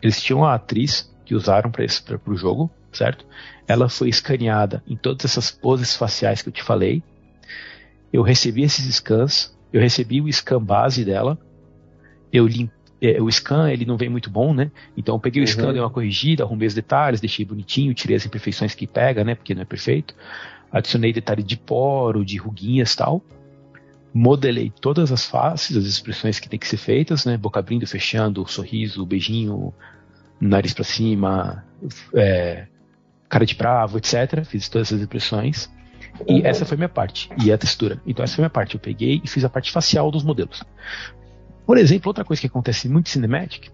eles 0.00 0.20
tinham 0.20 0.44
a 0.44 0.54
atriz 0.54 1.14
que 1.24 1.34
usaram 1.34 1.70
para 1.70 1.84
o 2.26 2.34
jogo, 2.34 2.70
certo? 2.92 3.26
Ela 3.66 3.88
foi 3.88 4.08
escaneada 4.08 4.82
em 4.86 4.96
todas 4.96 5.24
essas 5.24 5.50
poses 5.50 5.96
faciais 5.96 6.42
que 6.42 6.48
eu 6.48 6.52
te 6.52 6.62
falei. 6.62 7.02
Eu 8.12 8.22
recebi 8.22 8.62
esses 8.62 8.94
scans, 8.94 9.56
eu 9.72 9.80
recebi 9.80 10.20
o 10.20 10.32
scan 10.32 10.62
base 10.62 11.04
dela, 11.04 11.38
eu 12.32 12.46
limpei 12.46 12.82
é, 13.04 13.20
o 13.20 13.28
scan 13.28 13.68
ele 13.68 13.84
não 13.84 13.96
vem 13.96 14.08
muito 14.08 14.30
bom, 14.30 14.54
né? 14.54 14.70
Então 14.96 15.16
eu 15.16 15.18
peguei 15.18 15.42
uhum. 15.42 15.44
o 15.44 15.48
scan, 15.48 15.66
uhum. 15.66 15.72
dei 15.72 15.82
uma 15.82 15.90
corrigida, 15.90 16.44
arrumei 16.44 16.68
os 16.68 16.74
detalhes, 16.74 17.20
deixei 17.20 17.44
bonitinho, 17.44 17.92
tirei 17.92 18.16
as 18.16 18.24
imperfeições 18.24 18.76
que 18.76 18.86
pega, 18.86 19.24
né? 19.24 19.34
Porque 19.34 19.56
não 19.56 19.62
é 19.62 19.64
perfeito. 19.64 20.14
Adicionei 20.70 21.12
detalhe 21.12 21.42
de 21.42 21.56
poro, 21.56 22.24
de 22.24 22.36
ruguinhas 22.36 22.94
tal 22.94 23.20
modelei 24.12 24.70
todas 24.80 25.10
as 25.10 25.24
faces, 25.24 25.76
as 25.76 25.84
expressões 25.84 26.38
que 26.38 26.48
tem 26.48 26.58
que 26.58 26.68
ser 26.68 26.76
feitas, 26.76 27.24
né? 27.24 27.36
Boca 27.36 27.58
abrindo, 27.58 27.86
fechando, 27.86 28.46
sorriso, 28.46 29.06
beijinho, 29.06 29.72
nariz 30.40 30.74
para 30.74 30.84
cima, 30.84 31.64
é, 32.14 32.66
cara 33.32 33.46
de 33.46 33.54
bravo, 33.54 33.96
etc. 33.96 34.44
Fiz 34.44 34.68
todas 34.68 34.88
essas 34.88 35.00
expressões. 35.00 35.72
E 36.28 36.34
uhum. 36.34 36.46
essa 36.46 36.66
foi 36.66 36.76
minha 36.76 36.88
parte. 36.88 37.30
E 37.42 37.50
a 37.50 37.56
textura. 37.56 37.98
Então 38.06 38.22
essa 38.22 38.34
foi 38.34 38.42
minha 38.42 38.50
parte. 38.50 38.74
Eu 38.74 38.80
peguei 38.80 39.22
e 39.24 39.26
fiz 39.26 39.42
a 39.42 39.48
parte 39.48 39.72
facial 39.72 40.10
dos 40.10 40.22
modelos. 40.22 40.62
Por 41.64 41.78
exemplo, 41.78 42.10
outra 42.10 42.26
coisa 42.26 42.38
que 42.38 42.46
acontece 42.46 42.90
muito 42.90 43.06
em 43.06 43.10
Cinematic, 43.10 43.70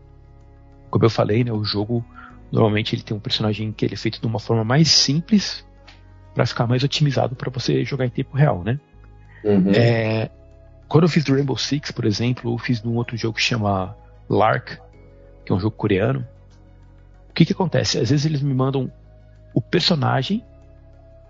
como 0.89 1.05
eu 1.05 1.11
falei, 1.11 1.43
né, 1.43 1.51
o 1.51 1.65
jogo 1.65 2.05
normalmente 2.53 2.95
ele 2.95 3.03
tem 3.03 3.17
um 3.17 3.21
personagem 3.21 3.73
que 3.73 3.85
ele 3.85 3.95
é 3.95 3.97
feito 3.97 4.21
de 4.21 4.27
uma 4.29 4.39
forma 4.39 4.63
mais 4.63 4.89
simples 4.89 5.67
para 6.35 6.47
ficar 6.47 6.69
mais 6.69 6.85
otimizado 6.85 7.35
para 7.35 7.51
você 7.51 7.85
jogar 7.85 8.07
em 8.07 8.11
tempo 8.11 8.37
real, 8.37 8.63
né? 8.63 8.79
Uhum. 9.43 9.73
É, 9.75 10.31
quando 10.87 11.05
eu 11.05 11.09
fiz 11.09 11.25
do 11.25 11.35
Rainbow 11.35 11.59
Six, 11.59 11.91
por 11.91 12.05
exemplo, 12.05 12.55
eu 12.55 12.59
fiz 12.59 12.81
num 12.81 12.95
outro 12.95 13.17
jogo 13.17 13.35
que 13.35 13.43
chama 13.43 13.97
Lark, 14.29 14.79
que 15.45 15.51
é 15.51 15.55
um 15.55 15.59
jogo 15.59 15.75
coreano. 15.77 16.25
O 17.29 17.33
que 17.35 17.45
que 17.45 17.53
acontece? 17.53 17.99
Às 17.99 18.11
vezes 18.11 18.25
eles 18.25 18.41
me 18.41 18.55
mandam 18.55 18.91
o 19.55 19.61
personagem 19.61 20.45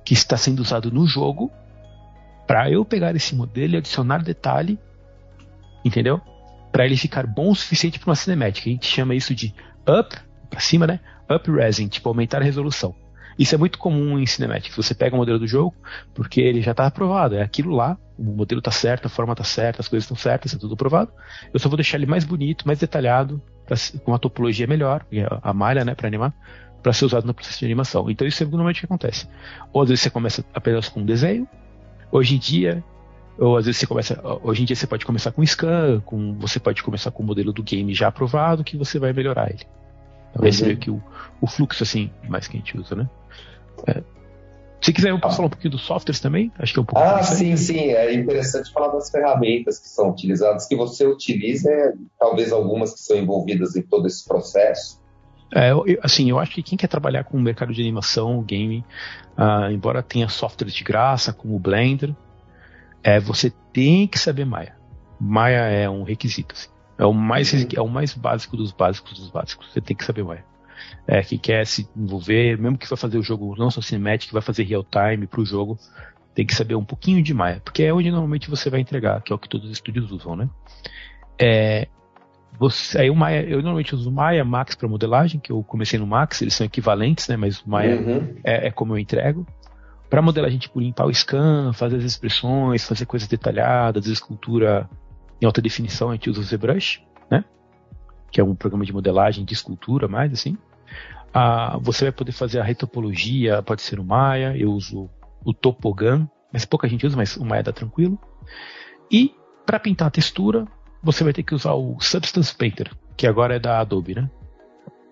que 0.05 0.15
está 0.15 0.37
sendo 0.37 0.61
usado 0.61 0.91
no 0.91 1.07
jogo 1.07 1.51
para 2.47 2.71
eu 2.71 2.85
pegar 2.85 3.15
esse 3.15 3.35
modelo 3.35 3.75
e 3.75 3.77
adicionar 3.77 4.23
detalhe, 4.23 4.79
entendeu? 5.85 6.21
Para 6.73 6.87
ele 6.87 6.97
ficar 6.97 7.27
bom 7.27 7.51
o 7.51 7.55
suficiente 7.55 7.99
para 7.99 8.09
uma 8.09 8.17
cinemática. 8.17 8.69
A 8.69 8.73
gente 8.73 8.87
chama 8.87 9.15
isso 9.15 9.35
de 9.35 9.55
up, 9.87 10.17
para 10.49 10.61
cima, 10.61 10.87
né? 10.87 11.01
Up-resing, 11.31 11.89
tipo 11.89 12.09
aumentar 12.09 12.41
a 12.41 12.45
resolução. 12.45 12.95
Isso 13.39 13.55
é 13.55 13.59
muito 13.59 13.79
comum 13.79 14.19
em 14.19 14.27
Cinematic. 14.27 14.75
Você 14.75 14.95
pega 14.95 15.15
o 15.15 15.19
modelo 15.19 15.39
do 15.39 15.47
jogo, 15.47 15.75
porque 16.13 16.41
ele 16.41 16.61
já 16.61 16.73
está 16.73 16.87
aprovado. 16.87 17.37
É 17.37 17.43
aquilo 17.43 17.73
lá, 17.73 17.97
o 18.19 18.25
modelo 18.25 18.59
está 18.59 18.71
certo, 18.71 19.07
a 19.07 19.09
forma 19.09 19.33
está 19.33 19.45
certa, 19.45 19.81
as 19.81 19.87
coisas 19.87 20.05
estão 20.05 20.17
certas, 20.17 20.53
é 20.53 20.59
tudo 20.59 20.75
aprovado. 20.75 21.13
Eu 21.55 21.61
só 21.61 21.69
vou 21.69 21.77
deixar 21.77 21.99
ele 21.99 22.07
mais 22.07 22.25
bonito, 22.25 22.67
mais 22.67 22.81
detalhado, 22.81 23.41
pra, 23.65 23.77
com 24.03 24.11
uma 24.11 24.19
topologia 24.19 24.67
melhor, 24.67 25.07
a 25.41 25.53
malha, 25.53 25.85
né, 25.85 25.95
para 25.95 26.09
animar, 26.09 26.35
para 26.83 26.93
ser 26.93 27.05
usado 27.05 27.27
no 27.27 27.35
processo 27.35 27.59
de 27.59 27.65
animação. 27.65 28.11
Então 28.11 28.27
isso 28.27 28.43
é 28.43 28.47
normalmente 28.47 28.77
o 28.77 28.81
que 28.81 28.87
acontece. 28.87 29.29
Ou 29.73 29.83
às 29.83 29.89
vezes 29.89 30.03
você 30.03 30.11
começa 30.11 30.45
apenas 30.55 30.89
com 30.89 31.01
um 31.01 31.05
desenho. 31.05 31.49
Hoje 32.11 32.37
em 32.37 32.39
dia, 32.39 32.83
ou 33.39 33.57
às 33.57 33.67
vezes 33.67 33.81
você 33.81 33.87
começa. 33.87 34.21
Hoje 34.43 34.63
em 34.63 34.65
dia 34.65 34.77
você 34.77 34.87
pode 34.87 35.05
começar 35.05 35.31
com 35.31 35.43
scan, 35.45 36.01
com, 36.05 36.35
você 36.39 36.59
pode 36.59 36.83
começar 36.83 37.11
com 37.11 37.23
o 37.23 37.27
modelo 37.27 37.53
do 37.53 37.63
game 37.63 37.93
já 37.95 38.09
aprovado, 38.09 38.65
que 38.65 38.77
você 38.77 38.99
vai 38.99 39.13
melhorar 39.13 39.51
ele. 39.51 39.67
Então, 40.31 40.43
uhum. 40.43 40.49
esse 40.49 40.63
é 40.63 40.67
meio 40.67 40.79
que 40.79 40.91
o, 40.91 41.03
o 41.41 41.47
fluxo 41.47 41.83
assim, 41.83 42.11
mais 42.29 42.49
que 42.49 42.57
a 42.57 42.61
gente 42.61 42.77
usa, 42.77 42.95
né? 42.95 43.09
É. 43.87 44.03
Se 44.81 44.93
quiser, 44.93 45.11
eu 45.11 45.21
posso 45.21 45.35
ah. 45.35 45.37
falar 45.37 45.47
um 45.47 45.51
pouquinho 45.51 45.73
dos 45.73 45.83
softwares 45.83 46.21
também? 46.21 46.53
Acho 46.59 46.73
que 46.73 46.79
é 46.79 46.83
um 46.83 46.85
pouco 46.85 47.01
Ah, 47.01 47.23
sim, 47.23 47.57
sim. 47.57 47.91
É 47.91 48.15
interessante 48.15 48.73
falar 48.73 48.89
das 48.89 49.11
ferramentas 49.11 49.79
que 49.79 49.89
são 49.89 50.11
utilizadas, 50.11 50.67
que 50.67 50.77
você 50.77 51.07
utiliza, 51.07 51.71
é, 51.71 51.93
talvez 52.19 52.53
algumas 52.53 52.95
que 52.95 53.01
são 53.01 53.17
envolvidas 53.17 53.75
em 53.77 53.83
todo 53.83 54.07
esse 54.07 54.25
processo. 54.27 54.98
É, 55.55 55.71
eu, 55.73 55.85
assim, 56.03 56.29
eu 56.29 56.39
acho 56.39 56.53
que 56.53 56.63
quem 56.63 56.77
quer 56.77 56.89
trabalhar 56.89 57.25
com 57.25 57.37
o 57.37 57.41
mercado 57.41 57.73
de 57.73 57.81
animação, 57.81 58.43
game, 58.43 58.85
uh, 59.37 59.71
embora 59.71 60.03
tenha 60.03 60.29
softwares 60.29 60.75
de 60.75 60.85
graça, 60.85 61.33
como 61.33 61.57
o 61.57 61.59
Blender, 61.59 62.15
é, 63.03 63.19
você 63.19 63.53
tem 63.73 64.07
que 64.07 64.19
saber 64.19 64.45
Maya. 64.45 64.77
Maya 65.19 65.63
é 65.69 65.89
um 65.89 66.03
requisito. 66.03 66.55
Assim. 66.55 66.69
É, 66.99 67.07
o 67.07 67.13
mais, 67.13 67.53
uhum. 67.53 67.67
é 67.75 67.81
o 67.81 67.89
mais 67.89 68.15
básico 68.15 68.57
dos 68.57 68.73
básicos 68.73 69.19
dos 69.19 69.31
básicos. 69.31 69.73
Você 69.73 69.81
tem 69.81 69.97
que 69.97 70.05
saber 70.05 70.23
Maya 70.23 70.45
é, 71.07 71.23
que 71.23 71.39
quer 71.39 71.67
se 71.67 71.89
envolver, 71.97 72.59
mesmo 72.59 72.79
que 72.79 72.89
vai 72.89 72.99
fazer 72.99 73.19
o 73.19 73.23
jogo 73.23 73.55
não 73.57 73.71
só 73.71 73.81
cinemático, 73.81 74.33
vai 74.33 74.43
fazer 74.43 74.65
real 74.65 74.85
time 74.85 75.27
para 75.27 75.41
o 75.41 75.45
jogo, 75.45 75.79
tem 76.35 76.47
que 76.47 76.55
saber 76.55 76.75
um 76.75 76.85
pouquinho 76.85 77.23
de 77.23 77.35
Maya, 77.35 77.61
porque 77.65 77.83
é 77.83 77.93
onde 77.93 78.11
normalmente 78.11 78.51
você 78.51 78.71
vai 78.71 78.81
entregar, 78.81 79.23
que 79.23 79.33
é 79.33 79.37
o 79.37 79.39
que 79.39 79.49
todos 79.49 79.67
os 79.67 79.73
estúdios 79.73 80.11
usam, 80.11 80.37
né? 80.37 80.49
É, 81.41 81.89
você, 82.59 83.03
aí 83.03 83.11
o 83.11 83.15
Maya, 83.15 83.43
eu 83.43 83.59
normalmente 83.59 83.95
uso 83.95 84.11
o 84.11 84.13
Maya 84.13 84.45
Max 84.45 84.75
para 84.75 84.89
modelagem, 84.89 85.41
que 85.41 85.53
eu 85.53 85.63
comecei 85.63 85.99
no 85.99 86.07
Max, 86.07 86.43
eles 86.43 86.55
são 86.55 86.67
equivalentes, 86.67 87.29
né? 87.29 87.37
Mas 87.37 87.61
o 87.61 87.71
Maya 87.71 87.97
uhum. 87.97 88.37
é, 88.43 88.69
é, 88.69 88.71
como 88.71 88.95
eu 88.95 88.99
entrego. 88.99 89.47
Para 90.11 90.23
modelagem, 90.23 90.59
tipo, 90.59 90.81
limpar 90.81 91.07
o 91.07 91.15
scan, 91.15 91.73
fazer 91.73 91.97
as 91.97 92.05
expressões, 92.05 92.87
fazer 92.87 93.07
coisas 93.07 93.29
detalhadas, 93.29 94.07
escultura 94.07 94.89
em 95.41 95.47
alta 95.47 95.63
definição, 95.63 96.11
a 96.11 96.15
gente 96.15 96.31
usa 96.31 96.41
o 96.41 96.43
ZBrush, 96.43 97.03
né? 97.31 97.45
Que 98.31 98.41
é 98.41 98.45
um 98.45 98.55
programa 98.55 98.85
de 98.85 98.93
modelagem 98.93 99.45
de 99.45 99.55
escultura, 99.55 100.09
mais 100.09 100.33
assim. 100.33 100.57
Ah, 101.33 101.79
você 101.81 102.07
vai 102.07 102.13
poder 102.13 102.33
fazer 102.33 102.59
a 102.59 102.65
retopologia, 102.65 103.63
pode 103.63 103.83
ser 103.83 104.01
o 104.01 104.05
Maya, 104.05 104.57
eu 104.57 104.73
uso 104.73 105.09
o 105.45 105.53
Topogan, 105.53 106.29
mas 106.53 106.65
pouca 106.65 106.89
gente 106.89 107.07
usa, 107.07 107.17
mas 107.17 107.37
o 107.37 107.45
Maya 107.45 107.63
dá 107.63 107.73
tranquilo. 107.73 108.19
E 109.11 109.35
para 109.65 109.79
pintar 109.79 110.09
a 110.09 110.11
textura, 110.11 110.67
você 111.03 111.25
vai 111.25 111.33
ter 111.33 111.43
que 111.43 111.55
usar 111.55 111.75
o 111.75 111.99
Substance 112.01 112.55
Painter, 112.55 112.91
que 113.17 113.27
agora 113.27 113.57
é 113.57 113.59
da 113.59 113.81
Adobe, 113.81 114.15
né? 114.15 114.31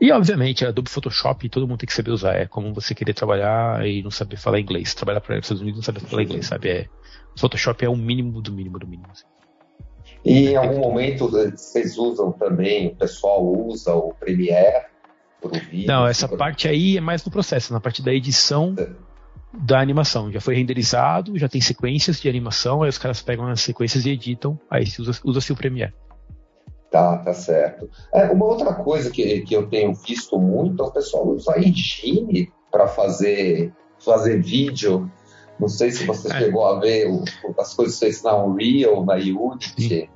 E 0.01 0.13
obviamente, 0.13 0.65
a 0.65 0.69
Adobe 0.69 0.91
Photoshop 0.91 1.49
todo 1.49 1.67
mundo 1.67 1.79
tem 1.79 1.87
que 1.87 1.95
saber 1.95 2.11
usar. 2.11 2.35
É 2.35 2.47
como 2.47 2.75
você 2.75 2.95
querer 2.95 3.15
trabalhar 3.15 3.87
e 3.87 4.03
não 4.03 4.11
saber 4.11 4.37
falar 4.37 4.61
inglês. 4.61 4.95
Trabalhar 4.95 5.23
para 5.23 5.39
os 5.39 5.45
Estados 5.45 5.63
Unidos 5.63 5.79
e 5.79 5.81
não 5.81 5.85
saber 5.85 6.01
falar 6.01 6.23
inglês, 6.23 6.47
sabe? 6.47 6.69
É, 6.69 6.87
Photoshop 7.39 7.83
é 7.85 7.89
o 7.89 7.97
mínimo 7.97 8.43
do 8.43 8.53
mínimo 8.53 8.79
do 8.79 8.87
mínimo. 8.87 9.09
Assim. 9.11 9.25
E 10.25 10.49
em 10.49 10.57
algum 10.57 10.81
momento 10.81 11.31
vocês 11.31 11.97
usam 11.97 12.33
também, 12.33 12.89
o 12.89 12.97
pessoal 12.97 13.45
usa 13.45 13.95
o 13.95 14.13
Premiere 14.15 14.87
Vídeo, 15.71 15.87
não, 15.87 16.07
essa 16.07 16.27
parte 16.27 16.67
aí 16.67 16.97
é 16.97 17.01
mais 17.01 17.25
no 17.25 17.31
processo, 17.31 17.73
na 17.73 17.79
parte 17.79 18.03
da 18.03 18.13
edição 18.13 18.75
é. 18.77 18.89
Da 19.59 19.81
animação. 19.81 20.31
Já 20.31 20.41
foi 20.41 20.55
renderizado, 20.55 21.39
já 21.39 21.49
tem 21.49 21.61
sequências 21.61 22.21
de 22.21 22.29
animação, 22.29 22.83
aí 22.83 22.89
os 22.89 22.99
caras 22.99 23.23
pegam 23.23 23.47
as 23.49 23.61
sequências 23.61 24.05
e 24.07 24.11
editam, 24.11 24.59
aí 24.71 24.85
usa-se 24.99 25.21
usa 25.25 25.53
o 25.53 25.57
Premiere. 25.57 25.95
Tá, 26.91 27.19
tá 27.19 27.35
certo. 27.35 27.91
É, 28.15 28.31
uma 28.31 28.47
outra 28.47 28.73
coisa 28.75 29.11
que, 29.11 29.41
que 29.41 29.55
eu 29.55 29.67
tenho 29.67 29.93
visto 29.95 30.39
muito 30.39 30.83
é 30.83 30.87
o 30.87 30.93
pessoal 30.93 31.29
usar 31.29 31.59
engine 31.59 32.51
para 32.71 32.87
fazer, 32.87 33.73
fazer 33.99 34.41
vídeo. 34.41 35.11
Não 35.59 35.69
sei 35.69 35.91
se 35.91 36.07
você 36.07 36.33
é. 36.33 36.39
chegou 36.39 36.67
a 36.67 36.79
ver 36.79 37.09
o, 37.11 37.25
as 37.59 37.75
coisas 37.75 37.99
feitas 37.99 38.23
na 38.23 38.37
Unreal, 38.37 39.05
na 39.05 39.15
Unity. 39.15 39.83
Sim. 39.83 40.09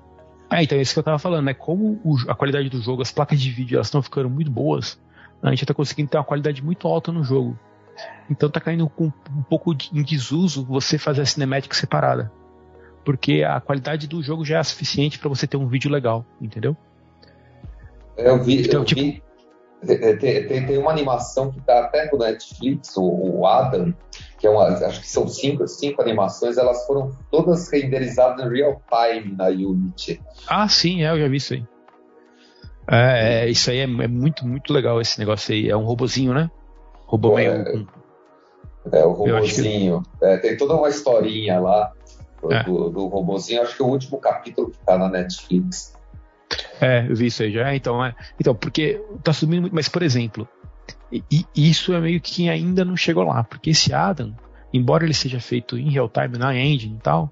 É, 0.53 0.63
então 0.63 0.79
é 0.79 0.83
isso 0.83 0.93
que 0.93 0.99
eu 0.99 1.05
tava 1.05 1.19
falando, 1.19 1.47
né? 1.47 1.55
Como 1.55 2.01
o, 2.05 2.17
a 2.29 2.35
qualidade 2.35 2.69
do 2.69 2.81
jogo, 2.81 3.03
as 3.03 3.13
placas 3.13 3.41
de 3.41 3.51
vídeo, 3.51 3.77
elas 3.77 3.87
estão 3.87 4.03
ficando 4.03 4.29
muito 4.29 4.51
boas 4.51 4.99
a 5.43 5.51
gente 5.51 5.65
está 5.65 5.75
conseguindo 5.75 6.11
ter 6.11 6.19
uma 6.19 6.25
qualidade 6.25 6.63
muito 6.63 6.87
alta 6.87 7.11
no 7.11 7.25
jogo. 7.25 7.59
Então 8.31 8.49
tá 8.49 8.61
caindo 8.61 8.89
com 8.89 9.07
um 9.07 9.43
pouco 9.43 9.75
de, 9.75 9.91
em 9.93 10.03
desuso 10.03 10.65
você 10.65 10.99
fazer 10.99 11.23
a 11.23 11.27
cinemática 11.27 11.75
separada. 11.75 12.31
Porque 13.05 13.43
a 13.43 13.61
qualidade 13.61 14.07
do 14.07 14.23
jogo 14.23 14.45
já 14.45 14.59
é 14.59 14.63
suficiente 14.63 15.19
para 15.19 15.29
você 15.29 15.47
ter 15.47 15.57
um 15.57 15.67
vídeo 15.67 15.91
legal, 15.91 16.25
entendeu? 16.41 16.77
Eu 18.17 18.43
vi, 18.43 18.63
então, 18.63 18.81
eu 18.81 18.85
tipo... 18.85 19.01
vi 19.01 19.23
tem, 19.87 20.19
tem, 20.19 20.67
tem, 20.67 20.79
uma 20.79 20.91
animação 20.91 21.51
que 21.51 21.61
tá 21.63 21.87
até 21.87 22.11
no 22.13 22.19
Netflix, 22.19 22.95
o, 22.99 23.03
o, 23.03 23.47
Adam, 23.47 23.95
que 24.39 24.47
é 24.47 24.51
uma, 24.51 24.65
acho 24.67 25.01
que 25.01 25.09
são 25.09 25.27
cinco, 25.27 25.67
cinco 25.67 26.03
animações, 26.03 26.59
elas 26.59 26.87
foram 26.87 27.17
todas 27.31 27.71
renderizadas 27.73 28.45
em 28.45 28.51
real 28.51 28.83
time 28.91 29.35
na 29.35 29.47
Unity. 29.47 30.21
Ah, 30.47 30.69
sim, 30.69 31.03
é, 31.03 31.11
eu 31.11 31.19
já 31.19 31.29
vi 31.29 31.37
isso 31.37 31.55
aí. 31.55 31.65
É, 32.91 33.45
é, 33.45 33.49
isso 33.49 33.71
aí 33.71 33.79
é, 33.79 33.85
é, 33.85 33.87
muito, 33.87 34.47
muito 34.47 34.73
legal 34.73 35.01
esse 35.01 35.19
negócio 35.19 35.55
aí. 35.55 35.71
É 35.71 35.77
um 35.77 35.85
robozinho, 35.85 36.35
né? 36.35 36.51
Robô 37.11 37.37
é, 37.37 37.59
meio. 37.59 37.89
É, 38.93 39.05
o 39.05 39.11
robozinho. 39.11 40.03
Que... 40.21 40.25
É, 40.27 40.37
tem 40.37 40.57
toda 40.57 40.77
uma 40.77 40.89
historinha 40.89 41.59
lá 41.59 41.93
do, 42.41 42.53
é. 42.53 42.63
do, 42.63 42.89
do 42.89 43.07
robozinho. 43.09 43.63
Acho 43.63 43.77
que 43.77 43.83
é 43.83 43.85
o 43.85 43.89
último 43.89 44.19
capítulo 44.19 44.71
que 44.71 44.79
tá 44.79 44.97
na 44.97 45.09
Netflix. 45.09 45.93
É, 46.81 47.05
eu 47.09 47.17
vi 47.17 47.27
isso 47.27 47.43
aí 47.43 47.51
já. 47.51 47.75
Então, 47.75 48.05
é, 48.05 48.15
então 48.39 48.55
porque 48.55 49.03
tá 49.25 49.33
subindo 49.33 49.63
muito. 49.63 49.75
Mas, 49.75 49.89
por 49.89 50.03
exemplo, 50.03 50.49
e, 51.11 51.45
isso 51.55 51.93
é 51.93 52.01
meio 52.01 52.21
que 52.21 52.49
ainda 52.49 52.85
não 52.85 52.97
chegou 52.97 53.25
lá. 53.25 53.43
Porque 53.43 53.71
esse 53.71 53.93
Adam, 53.93 54.33
embora 54.73 55.03
ele 55.03 55.15
seja 55.15 55.41
feito 55.41 55.77
em 55.77 55.91
real 55.91 56.09
time 56.09 56.39
na 56.39 56.55
engine 56.55 56.95
e 56.95 57.03
tal, 57.03 57.29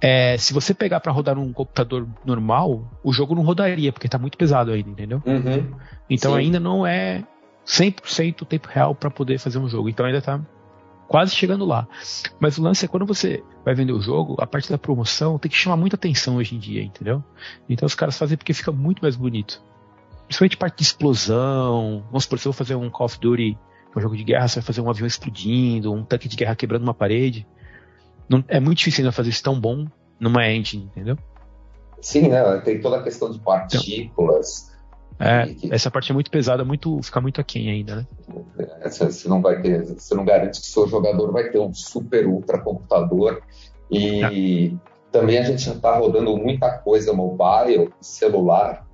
é, 0.00 0.38
se 0.38 0.54
você 0.54 0.72
pegar 0.72 1.00
para 1.00 1.12
rodar 1.12 1.34
num 1.34 1.52
computador 1.52 2.08
normal, 2.24 2.90
o 3.04 3.12
jogo 3.12 3.34
não 3.34 3.42
rodaria, 3.42 3.92
porque 3.92 4.08
tá 4.08 4.18
muito 4.18 4.38
pesado 4.38 4.72
ainda, 4.72 4.88
entendeu? 4.88 5.22
Uhum. 5.26 5.74
Então 6.08 6.32
Sim. 6.32 6.38
ainda 6.38 6.58
não 6.58 6.86
é 6.86 7.22
100% 7.68 8.46
tempo 8.46 8.68
real 8.68 8.94
para 8.94 9.10
poder 9.10 9.38
fazer 9.38 9.58
um 9.58 9.68
jogo. 9.68 9.88
Então 9.88 10.06
ainda 10.06 10.22
tá 10.22 10.40
quase 11.06 11.34
chegando 11.34 11.64
lá. 11.64 11.86
Mas 12.40 12.56
o 12.58 12.62
lance 12.62 12.84
é 12.84 12.88
quando 12.88 13.06
você 13.06 13.42
vai 13.64 13.74
vender 13.74 13.92
o 13.92 14.00
jogo, 14.00 14.36
a 14.38 14.46
parte 14.46 14.70
da 14.70 14.78
promoção 14.78 15.38
tem 15.38 15.50
que 15.50 15.56
chamar 15.56 15.76
muita 15.76 15.96
atenção 15.96 16.36
hoje 16.36 16.54
em 16.54 16.58
dia, 16.58 16.82
entendeu? 16.82 17.22
Então 17.68 17.86
os 17.86 17.94
caras 17.94 18.16
fazem 18.16 18.36
porque 18.36 18.54
fica 18.54 18.72
muito 18.72 19.00
mais 19.02 19.16
bonito. 19.16 19.62
Principalmente 20.26 20.56
parte 20.56 20.78
de 20.78 20.82
explosão. 20.82 22.04
Vamos 22.06 22.24
supor, 22.24 22.38
se 22.38 22.48
eu 22.48 22.52
vou 22.52 22.58
fazer 22.58 22.74
um 22.74 22.90
Call 22.90 23.06
of 23.06 23.18
Duty, 23.20 23.58
um 23.96 24.00
jogo 24.00 24.16
de 24.16 24.24
guerra, 24.24 24.48
você 24.48 24.60
vai 24.60 24.66
fazer 24.66 24.80
um 24.80 24.90
avião 24.90 25.06
explodindo, 25.06 25.92
um 25.92 26.04
tanque 26.04 26.28
de 26.28 26.36
guerra 26.36 26.54
quebrando 26.54 26.82
uma 26.82 26.94
parede. 26.94 27.46
Não, 28.28 28.44
é 28.48 28.60
muito 28.60 28.78
difícil 28.78 29.02
ainda 29.02 29.12
fazer 29.12 29.30
isso 29.30 29.42
tão 29.42 29.58
bom 29.58 29.86
numa 30.20 30.46
engine, 30.48 30.84
entendeu? 30.84 31.18
Sim, 32.00 32.28
né? 32.28 32.58
Tem 32.58 32.80
toda 32.80 32.98
a 32.98 33.02
questão 33.02 33.30
de 33.30 33.38
partículas. 33.38 34.68
Então, 34.68 34.77
é, 35.18 35.46
que... 35.54 35.72
essa 35.72 35.90
parte 35.90 36.10
é 36.10 36.14
muito 36.14 36.30
pesada, 36.30 36.64
muito, 36.64 37.02
fica 37.02 37.20
muito 37.20 37.40
aquém 37.40 37.70
ainda, 37.70 37.96
né? 37.96 38.06
É, 38.58 38.88
você 38.88 39.28
não 39.28 39.42
vai 39.42 39.60
ter, 39.60 39.84
você 39.84 40.14
não 40.14 40.24
garante 40.24 40.60
que 40.60 40.66
seu 40.66 40.86
jogador 40.86 41.32
vai 41.32 41.50
ter 41.50 41.58
um 41.58 41.74
super 41.74 42.26
ultra 42.26 42.58
computador 42.58 43.42
e 43.90 44.76
também 45.10 45.38
a 45.38 45.42
gente 45.42 45.62
já 45.62 45.72
está 45.72 45.96
rodando 45.96 46.36
muita 46.36 46.70
coisa 46.78 47.12
mobile, 47.12 47.90
celular 48.00 48.86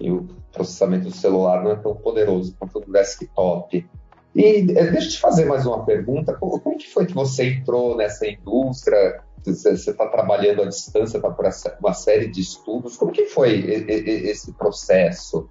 e 0.00 0.10
o 0.10 0.28
processamento 0.52 1.08
do 1.08 1.14
celular 1.14 1.62
não 1.62 1.72
é 1.72 1.76
tão 1.76 1.94
poderoso 1.94 2.54
quanto 2.58 2.78
o 2.78 2.92
desktop. 2.92 3.86
E 4.34 4.44
é, 4.76 4.90
deixa 4.90 5.06
eu 5.06 5.10
te 5.10 5.20
fazer 5.20 5.44
mais 5.44 5.64
uma 5.66 5.84
pergunta. 5.84 6.34
Como, 6.34 6.58
como 6.60 6.76
que 6.76 6.88
foi 6.88 7.06
que 7.06 7.14
você 7.14 7.50
entrou 7.50 7.96
nessa 7.96 8.26
indústria? 8.26 9.20
Você 9.44 9.70
está 9.72 10.08
trabalhando 10.08 10.62
à 10.62 10.66
distância, 10.66 11.20
por 11.20 11.34
uma 11.80 11.92
série 11.92 12.28
de 12.28 12.40
estudos. 12.40 12.96
Como 12.96 13.12
que 13.12 13.26
foi 13.26 13.58
esse 13.58 14.52
processo? 14.54 15.48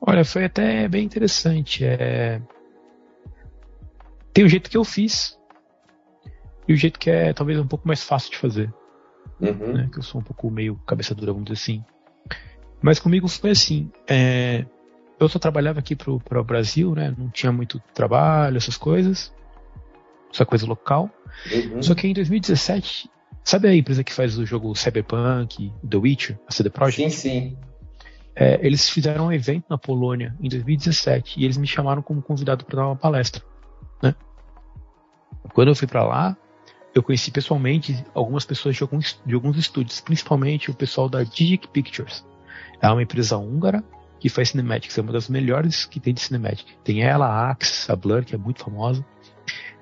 Olha, 0.00 0.24
foi 0.24 0.44
até 0.44 0.88
bem 0.88 1.04
interessante. 1.04 1.84
É... 1.84 2.40
Tem 4.32 4.44
o 4.44 4.48
jeito 4.48 4.68
que 4.68 4.76
eu 4.76 4.84
fiz 4.84 5.38
e 6.66 6.72
o 6.72 6.76
jeito 6.76 6.98
que 6.98 7.10
é 7.10 7.32
talvez 7.32 7.58
um 7.58 7.66
pouco 7.66 7.86
mais 7.86 8.02
fácil 8.02 8.30
de 8.30 8.38
fazer. 8.38 8.74
Uhum. 9.40 9.74
Né? 9.74 9.88
Que 9.92 9.98
eu 9.98 10.02
sou 10.02 10.20
um 10.20 10.24
pouco 10.24 10.50
meio 10.50 10.76
cabeça 10.86 11.14
dura, 11.14 11.32
vamos 11.32 11.46
dizer 11.46 11.60
assim. 11.60 11.84
Mas 12.80 12.98
comigo 12.98 13.28
foi 13.28 13.50
assim. 13.50 13.90
É 14.08 14.64
eu 15.22 15.28
só 15.28 15.38
trabalhava 15.38 15.78
aqui 15.78 15.94
pro, 15.94 16.18
pro 16.18 16.42
Brasil, 16.42 16.94
né? 16.94 17.14
Não 17.16 17.30
tinha 17.30 17.52
muito 17.52 17.80
trabalho, 17.94 18.56
essas 18.56 18.76
coisas. 18.76 19.32
Essa 20.32 20.44
coisa 20.46 20.66
local. 20.66 21.10
Uhum. 21.52 21.82
Só 21.82 21.94
que 21.94 22.08
em 22.08 22.14
2017, 22.14 23.10
sabe 23.44 23.68
a 23.68 23.74
empresa 23.74 24.02
que 24.02 24.12
faz 24.12 24.38
o 24.38 24.46
jogo 24.46 24.74
Cyberpunk, 24.74 25.72
The 25.88 25.96
Witcher, 25.96 26.38
a 26.46 26.52
CD 26.52 26.70
Projekt? 26.70 27.10
Sim, 27.14 27.30
sim. 27.30 27.56
é, 28.34 28.58
eles 28.64 28.88
fizeram 28.88 29.26
um 29.26 29.32
evento 29.32 29.66
na 29.68 29.76
Polônia 29.76 30.34
em 30.40 30.48
2017 30.48 31.40
e 31.40 31.44
eles 31.44 31.56
me 31.56 31.66
chamaram 31.66 32.02
como 32.02 32.22
convidado 32.22 32.64
para 32.64 32.76
dar 32.76 32.86
uma 32.86 32.96
palestra. 32.96 33.42
Né? 34.02 34.14
Quando 35.52 35.68
eu 35.68 35.74
fui 35.74 35.86
para 35.86 36.04
lá, 36.04 36.36
eu 36.94 37.02
conheci 37.02 37.30
pessoalmente 37.30 38.04
algumas 38.14 38.44
pessoas 38.44 38.76
de 38.76 38.82
alguns, 38.82 39.20
de 39.24 39.34
alguns 39.34 39.56
estúdios, 39.56 40.00
principalmente 40.00 40.70
o 40.70 40.74
pessoal 40.74 41.08
da 41.08 41.22
Digic 41.22 41.68
Pictures. 41.68 42.24
É 42.80 42.90
uma 42.90 43.02
empresa 43.02 43.36
húngara 43.36 43.82
que 44.18 44.28
faz 44.28 44.50
cinematics, 44.50 44.96
é 44.96 45.00
uma 45.00 45.12
das 45.12 45.28
melhores 45.28 45.84
que 45.84 45.98
tem 45.98 46.14
de 46.14 46.20
cinematic. 46.20 46.66
Tem 46.84 47.02
ela, 47.02 47.26
a 47.26 47.50
Axe, 47.50 47.90
a 47.90 47.96
Blur, 47.96 48.24
que 48.24 48.34
é 48.34 48.38
muito 48.38 48.62
famosa. 48.62 49.04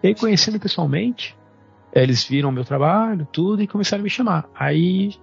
E 0.02 0.08
aí, 0.08 0.14
conhecendo 0.14 0.58
pessoalmente, 0.58 1.36
eles 1.92 2.24
viram 2.24 2.52
meu 2.52 2.64
trabalho, 2.64 3.26
tudo, 3.32 3.62
e 3.62 3.66
começaram 3.66 4.00
a 4.00 4.04
me 4.04 4.10
chamar. 4.10 4.48
Aí, 4.54 5.14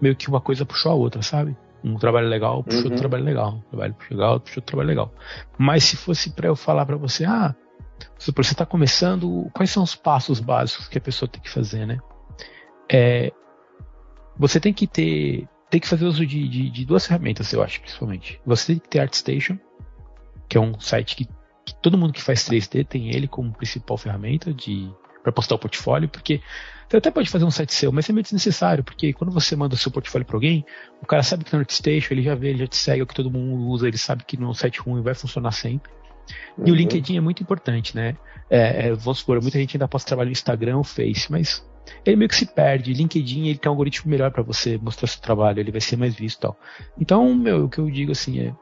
meio 0.00 0.16
que 0.16 0.28
uma 0.28 0.40
coisa 0.40 0.64
puxou 0.64 0.92
a 0.92 0.94
outra, 0.94 1.22
sabe? 1.22 1.56
Um 1.84 1.96
trabalho 1.96 2.28
legal 2.28 2.64
puxou 2.64 2.80
uhum. 2.80 2.84
outro 2.86 2.98
trabalho 2.98 3.24
legal. 3.24 3.54
Um 3.54 3.70
trabalho 3.70 3.94
puxou 3.94 4.16
legal, 4.16 4.40
puxou 4.40 4.60
outro 4.60 4.66
trabalho 4.66 4.88
legal. 4.88 5.14
Mas 5.56 5.84
se 5.84 5.96
fosse 5.96 6.30
para 6.30 6.48
eu 6.48 6.56
falar 6.56 6.84
para 6.84 6.96
você, 6.96 7.24
ah, 7.24 7.54
se 8.18 8.32
você 8.32 8.52
está 8.52 8.66
começando, 8.66 9.48
quais 9.54 9.70
são 9.70 9.82
os 9.82 9.94
passos 9.94 10.40
básicos 10.40 10.88
que 10.88 10.98
a 10.98 11.00
pessoa 11.00 11.28
tem 11.28 11.40
que 11.40 11.50
fazer, 11.50 11.86
né? 11.86 11.98
É, 12.90 13.32
você 14.38 14.60
tem 14.60 14.72
que 14.72 14.86
ter, 14.86 15.48
tem 15.70 15.80
que 15.80 15.88
fazer 15.88 16.04
uso 16.04 16.26
de, 16.26 16.48
de, 16.48 16.70
de, 16.70 16.84
duas 16.84 17.06
ferramentas, 17.06 17.52
eu 17.52 17.62
acho, 17.62 17.80
principalmente. 17.80 18.40
Você 18.44 18.72
tem 18.72 18.78
que 18.78 18.88
ter 18.88 19.00
ArtStation, 19.00 19.58
que 20.48 20.56
é 20.56 20.60
um 20.60 20.78
site 20.78 21.16
que, 21.16 21.28
que 21.66 21.74
todo 21.74 21.98
mundo 21.98 22.12
que 22.12 22.22
faz 22.22 22.48
3D 22.48 22.86
tem 22.86 23.14
ele 23.14 23.26
como 23.26 23.52
principal 23.52 23.98
ferramenta 23.98 24.54
de 24.54 24.88
para 25.22 25.32
postar 25.32 25.56
o 25.56 25.58
portfólio, 25.58 26.08
porque 26.08 26.40
você 26.88 26.98
até 26.98 27.10
pode 27.10 27.28
fazer 27.28 27.44
um 27.44 27.50
site 27.50 27.74
seu, 27.74 27.90
mas 27.90 28.08
é 28.08 28.12
meio 28.12 28.22
desnecessário, 28.22 28.84
porque 28.84 29.12
quando 29.12 29.32
você 29.32 29.56
manda 29.56 29.74
o 29.74 29.76
seu 29.76 29.90
portfólio 29.90 30.24
para 30.24 30.36
alguém, 30.36 30.64
o 31.02 31.06
cara 31.06 31.20
sabe 31.24 31.42
que 31.42 31.50
tá 31.50 31.56
no 31.56 31.62
ArtStation, 31.62 32.14
ele 32.14 32.22
já 32.22 32.36
vê, 32.36 32.50
ele 32.50 32.58
já 32.58 32.66
te 32.68 32.76
segue, 32.76 33.00
é 33.00 33.02
o 33.02 33.06
que 33.08 33.14
todo 33.14 33.28
mundo 33.28 33.66
usa, 33.66 33.88
ele 33.88 33.98
sabe 33.98 34.22
que 34.24 34.36
no 34.36 34.54
site 34.54 34.78
ruim 34.78 35.02
vai 35.02 35.14
funcionar 35.14 35.50
sempre. 35.50 35.90
E 36.58 36.62
o 36.62 36.66
uhum. 36.68 36.74
LinkedIn 36.74 37.16
é 37.16 37.20
muito 37.20 37.42
importante, 37.42 37.96
né? 37.96 38.16
É, 38.48 38.86
é, 38.86 38.94
vamos 38.94 39.18
supor, 39.18 39.42
muita 39.42 39.58
gente 39.58 39.76
ainda 39.76 39.88
posta 39.88 40.06
trabalho 40.06 40.28
no 40.28 40.32
Instagram 40.32 40.76
ou 40.76 40.84
Face, 40.84 41.30
mas 41.30 41.68
ele 42.04 42.16
meio 42.16 42.28
que 42.28 42.36
se 42.36 42.46
perde. 42.46 42.92
LinkedIn 42.92 43.48
ele 43.48 43.58
tem 43.58 43.68
um 43.68 43.72
algoritmo 43.72 44.08
melhor 44.08 44.30
para 44.30 44.44
você 44.44 44.78
mostrar 44.78 45.08
seu 45.08 45.20
trabalho, 45.20 45.58
ele 45.58 45.72
vai 45.72 45.80
ser 45.80 45.96
mais 45.96 46.14
visto 46.14 46.38
e 46.38 46.40
tal. 46.42 46.56
Então, 47.00 47.34
meu, 47.34 47.64
o 47.64 47.68
que 47.68 47.78
eu 47.78 47.90
digo 47.90 48.12
assim 48.12 48.40
é: 48.40 48.54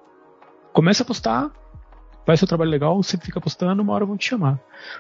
começa 0.73 1.03
a 1.03 1.07
postar, 1.07 1.53
faz 2.27 2.41
seu 2.41 2.49
trabalho 2.49 2.71
legal, 2.71 3.03
você 3.03 3.17
fica 3.17 3.41
postando, 3.41 3.83
uma 3.83 3.93
hora 3.93 4.07
vão 4.07 4.17
te 4.17 4.29
chamar. 4.29 4.59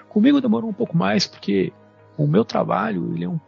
Comigo 0.08 0.40
demorou 0.40 0.68
um 0.68 0.74
pouco 0.74 0.96
mais, 0.96 1.26
porque 1.26 1.72
o 2.16 2.26
meu 2.26 2.44
trabalho, 2.44 3.14
ele 3.14 3.24
é 3.24 3.28
um 3.28 3.40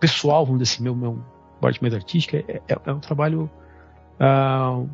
pessoal, 0.00 0.44
vamos 0.44 0.60
dizer 0.60 0.74
assim, 0.74 0.82
meu, 0.82 0.94
meu 0.94 1.22
parte 1.60 1.80
mais 1.80 1.94
artística, 1.94 2.38
é, 2.48 2.60
é, 2.68 2.76
é 2.84 2.92
um 2.92 2.98
trabalho. 2.98 3.48
Uh, 4.20 4.88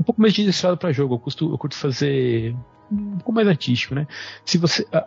um 0.00 0.04
pouco 0.04 0.20
mais 0.20 0.32
direcionado 0.32 0.78
para 0.78 0.92
jogo. 0.92 1.14
Eu, 1.14 1.18
custo, 1.18 1.50
eu 1.50 1.58
curto 1.58 1.76
fazer 1.76 2.56
um 2.90 3.16
pouco 3.16 3.32
mais 3.32 3.46
artístico, 3.46 3.94
né? 3.94 4.06
Se 4.44 4.58
você, 4.58 4.86
ah, 4.92 5.06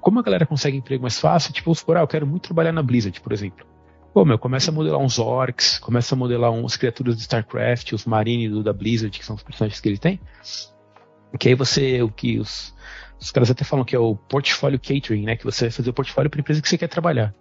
como 0.00 0.18
a 0.18 0.22
galera 0.22 0.46
consegue 0.46 0.76
emprego 0.76 1.02
mais 1.02 1.18
fácil, 1.18 1.52
tipo, 1.52 1.66
vamos 1.66 1.78
supor, 1.78 1.96
ah, 1.96 2.00
eu 2.00 2.06
quero 2.06 2.26
muito 2.26 2.44
trabalhar 2.44 2.72
na 2.72 2.82
Blizzard, 2.82 3.18
por 3.20 3.32
exemplo. 3.32 3.66
Pô, 4.12 4.24
meu, 4.24 4.38
começa 4.38 4.70
a 4.70 4.74
modelar 4.74 5.00
uns 5.00 5.18
orcs, 5.18 5.78
começa 5.78 6.14
a 6.14 6.18
modelar 6.18 6.50
uns 6.50 6.76
criaturas 6.76 7.16
de 7.16 7.22
StarCraft, 7.22 7.92
os 7.92 8.04
Marine 8.04 8.48
do, 8.48 8.62
da 8.62 8.72
Blizzard, 8.72 9.16
que 9.16 9.24
são 9.24 9.36
os 9.36 9.42
personagens 9.42 9.80
que 9.80 9.88
ele 9.88 9.98
tem. 9.98 10.20
Que 11.38 11.48
aí 11.48 11.54
você, 11.54 12.02
o 12.02 12.08
que 12.08 12.38
os, 12.38 12.74
os 13.20 13.30
caras 13.30 13.50
até 13.50 13.64
falam 13.64 13.84
que 13.84 13.94
é 13.94 13.98
o 13.98 14.16
portfólio 14.16 14.78
catering, 14.78 15.24
né? 15.24 15.36
Que 15.36 15.44
você 15.44 15.66
vai 15.66 15.70
fazer 15.70 15.90
o 15.90 15.94
portfólio 15.94 16.30
para 16.30 16.40
empresa 16.40 16.60
que 16.60 16.68
você 16.68 16.78
quer 16.78 16.88
trabalhar. 16.88 17.34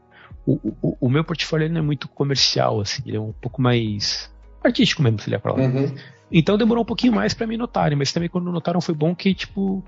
O, 0.46 0.53
o, 0.81 0.98
o 1.01 1.10
meu 1.10 1.24
portfólio 1.24 1.69
não 1.69 1.79
é 1.79 1.84
muito 1.84 2.08
comercial, 2.08 2.79
assim, 2.81 3.03
ele 3.05 3.17
é 3.17 3.19
um 3.19 3.34
pouco 3.34 3.62
mais 3.62 4.31
artístico 4.63 5.01
mesmo, 5.01 5.19
se 5.19 5.29
ele 5.29 5.36
é 5.36 5.39
pra 5.39 5.53
lá. 5.53 5.60
Uhum. 5.60 5.96
Então 6.31 6.58
demorou 6.58 6.84
um 6.84 6.86
pouquinho 6.86 7.13
mais 7.13 7.34
para 7.34 7.48
me 7.48 7.58
notarem, 7.58 7.98
mas 7.98 8.12
também 8.12 8.29
quando 8.29 8.51
notaram 8.51 8.79
foi 8.79 8.93
bom 8.93 9.15
que, 9.15 9.34
tipo, 9.34 9.84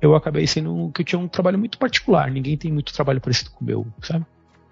eu 0.00 0.14
acabei 0.14 0.46
sendo 0.46 0.90
que 0.94 1.02
eu 1.02 1.04
tinha 1.04 1.18
um 1.18 1.28
trabalho 1.28 1.58
muito 1.58 1.78
particular. 1.78 2.30
Ninguém 2.30 2.56
tem 2.56 2.72
muito 2.72 2.92
trabalho 2.92 3.20
parecido 3.20 3.50
com 3.50 3.64
o 3.64 3.66
meu, 3.66 3.86
sabe? 4.02 4.24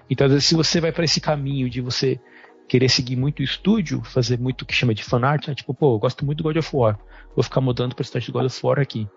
Então, 0.08 0.26
às 0.26 0.32
vezes, 0.32 0.46
se 0.46 0.54
você 0.54 0.80
vai 0.80 0.92
para 0.92 1.04
esse 1.04 1.20
caminho 1.20 1.68
de 1.68 1.80
você 1.80 2.18
querer 2.68 2.88
seguir 2.88 3.16
muito 3.16 3.40
o 3.40 3.42
estúdio, 3.42 4.02
fazer 4.04 4.38
muito 4.38 4.62
o 4.62 4.66
que 4.66 4.74
chama 4.74 4.94
de 4.94 5.02
fanart, 5.02 5.48
né? 5.48 5.54
tipo, 5.54 5.72
pô, 5.72 5.94
eu 5.94 5.98
gosto 5.98 6.24
muito 6.24 6.38
do 6.38 6.44
God 6.44 6.56
of 6.56 6.76
War, 6.76 6.98
vou 7.34 7.42
ficar 7.42 7.60
mudando 7.60 7.92
o 7.92 7.96
personagem 7.96 8.30
do 8.30 8.32
God 8.32 8.46
of 8.46 8.66
War 8.66 8.78
aqui. 8.78 9.08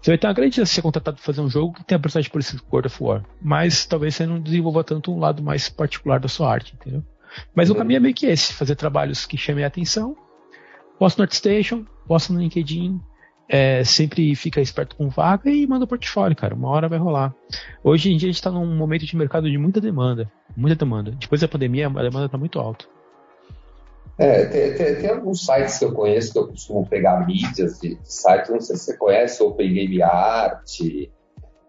Você 0.00 0.12
vai 0.12 0.18
ter 0.18 0.26
uma 0.26 0.32
grande 0.32 0.56
chance 0.56 0.70
de 0.70 0.74
ser 0.74 0.82
contratado 0.82 1.16
para 1.16 1.24
fazer 1.24 1.40
um 1.40 1.50
jogo 1.50 1.74
que 1.74 1.84
tem 1.84 1.96
a 1.96 1.98
personagem 1.98 2.30
parecido 2.30 2.62
com 2.62 2.70
God 2.70 2.86
of 2.86 3.02
War, 3.02 3.24
mas 3.40 3.86
talvez 3.86 4.14
você 4.14 4.26
não 4.26 4.40
desenvolva 4.40 4.84
tanto 4.84 5.12
um 5.12 5.18
lado 5.18 5.42
mais 5.42 5.68
particular 5.68 6.20
da 6.20 6.28
sua 6.28 6.52
arte, 6.52 6.74
entendeu? 6.74 7.04
Mas 7.54 7.68
o 7.68 7.72
uhum. 7.72 7.78
caminho 7.78 7.98
é 7.98 8.00
meio 8.00 8.14
que 8.14 8.26
esse, 8.26 8.52
fazer 8.52 8.74
trabalhos 8.74 9.26
que 9.26 9.36
chamem 9.36 9.64
a 9.64 9.68
atenção 9.68 10.16
Posta 10.98 11.22
no 11.22 11.24
ArtStation, 11.24 11.86
posta 12.08 12.32
no 12.32 12.40
LinkedIn, 12.40 13.00
é, 13.48 13.82
sempre 13.82 14.34
fica 14.34 14.60
esperto 14.60 14.94
com 14.94 15.08
vaga 15.08 15.50
e 15.50 15.66
manda 15.66 15.84
o 15.84 15.88
portfólio, 15.88 16.36
cara. 16.36 16.54
Uma 16.54 16.68
hora 16.68 16.88
vai 16.88 16.98
rolar. 16.98 17.34
Hoje 17.82 18.12
em 18.12 18.16
dia 18.16 18.28
a 18.28 18.30
gente 18.30 18.38
está 18.38 18.50
num 18.50 18.76
momento 18.76 19.06
de 19.06 19.16
mercado 19.16 19.50
de 19.50 19.56
muita 19.56 19.80
demanda. 19.80 20.30
Muita 20.56 20.76
demanda. 20.76 21.12
Depois 21.12 21.40
da 21.40 21.48
pandemia, 21.48 21.86
a 21.86 22.02
demanda 22.02 22.26
está 22.26 22.36
muito 22.36 22.58
alta. 22.58 22.84
É, 24.18 24.46
tem, 24.46 24.74
tem, 24.74 24.96
tem, 24.96 25.10
alguns 25.10 25.46
sites 25.46 25.78
que 25.78 25.84
eu 25.84 25.92
conheço 25.92 26.32
que 26.32 26.38
eu 26.38 26.48
costumo 26.48 26.84
pegar 26.84 27.24
mídias 27.24 27.78
de, 27.78 27.94
de 27.94 28.12
sites, 28.12 28.50
não 28.50 28.60
sei 28.60 28.74
se 28.74 28.86
você 28.86 28.96
conhece, 28.96 29.40
Open 29.40 29.72
Game 29.72 30.02
Art, 30.02 30.64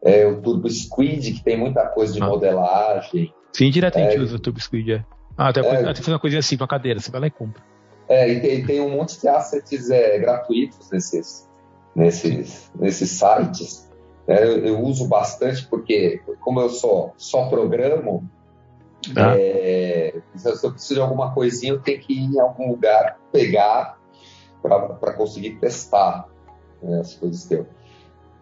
é, 0.03 0.25
o 0.25 0.41
Turbo 0.41 0.67
Squid, 0.67 1.31
que 1.33 1.43
tem 1.43 1.55
muita 1.55 1.85
coisa 1.85 2.11
de 2.11 2.21
ah. 2.21 2.25
modelagem. 2.25 3.31
Sim, 3.53 3.69
diretamente 3.69 4.15
é, 4.15 4.19
usa 4.19 4.37
o 4.37 4.39
Turbo 4.39 4.59
Squid, 4.59 4.93
é. 4.93 5.05
Ah, 5.37 5.53
tem, 5.53 5.63
é, 5.63 5.93
tem 5.93 6.13
uma 6.13 6.19
coisinha 6.19 6.39
assim 6.39 6.57
pra 6.57 6.67
cadeira, 6.67 6.99
você 6.99 7.11
vai 7.11 7.21
lá 7.21 7.27
e 7.27 7.31
compra. 7.31 7.61
É, 8.09 8.27
e 8.27 8.41
tem, 8.41 8.65
tem, 8.65 8.81
um 8.81 8.89
monte 8.89 9.21
de 9.21 9.27
assets 9.27 9.91
é, 9.91 10.17
gratuitos 10.17 10.89
nesses, 10.89 11.47
nesses, 11.95 12.71
nesses 12.75 13.11
sites. 13.11 13.89
É, 14.27 14.43
eu, 14.43 14.65
eu, 14.65 14.79
uso 14.81 15.07
bastante 15.07 15.65
porque, 15.67 16.21
como 16.41 16.61
eu 16.61 16.69
só, 16.69 17.13
só 17.17 17.49
programo, 17.49 18.29
ah. 19.15 19.35
é, 19.37 20.21
se 20.35 20.65
eu 20.65 20.71
preciso 20.71 20.95
de 20.95 21.01
alguma 21.01 21.33
coisinha, 21.33 21.73
eu 21.73 21.81
tenho 21.81 21.99
que 21.99 22.13
ir 22.13 22.35
em 22.35 22.39
algum 22.39 22.69
lugar 22.69 23.17
pegar 23.31 23.97
para 24.61 25.13
conseguir 25.13 25.55
testar 25.59 26.27
né, 26.81 26.99
as 26.99 27.15
coisas 27.15 27.45
que 27.45 27.55
eu, 27.55 27.67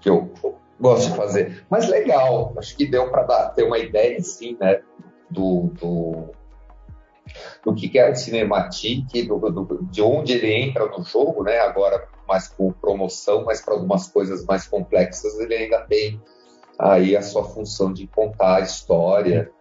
que 0.02 0.10
eu 0.10 0.30
gosto 0.80 1.12
de 1.12 1.18
fazer. 1.18 1.66
Mas 1.70 1.88
legal, 1.88 2.54
acho 2.58 2.76
que 2.76 2.86
deu 2.86 3.10
para 3.10 3.50
ter 3.50 3.64
uma 3.64 3.78
ideia, 3.78 4.18
assim, 4.18 4.58
né, 4.60 4.82
do, 5.30 5.72
do 5.80 6.32
do 7.66 7.74
que 7.74 7.98
é 7.98 8.10
o 8.10 8.16
cinematic, 8.16 9.28
do, 9.28 9.40
do, 9.40 9.80
de 9.92 10.02
onde 10.02 10.34
ele 10.34 10.52
entra 10.54 10.86
no 10.88 11.04
jogo, 11.04 11.44
né? 11.44 11.60
Agora 11.60 12.08
mais 12.28 12.48
com 12.48 12.72
promoção, 12.72 13.46
mas 13.46 13.62
para 13.62 13.74
algumas 13.74 14.08
coisas 14.08 14.46
mais 14.46 14.68
complexas 14.68 15.40
ele 15.40 15.56
ainda 15.56 15.80
tem 15.82 16.22
aí 16.78 17.16
a 17.16 17.22
sua 17.22 17.44
função 17.44 17.94
de 17.94 18.06
contar 18.08 18.58
a 18.58 18.62
história. 18.62 19.52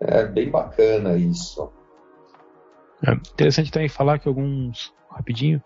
É 0.00 0.24
bem 0.24 0.48
bacana 0.48 1.16
isso. 1.16 1.70
É 3.04 3.12
interessante 3.12 3.70
também 3.70 3.88
falar 3.88 4.18
que 4.18 4.28
alguns, 4.28 4.92
rapidinho, 5.10 5.62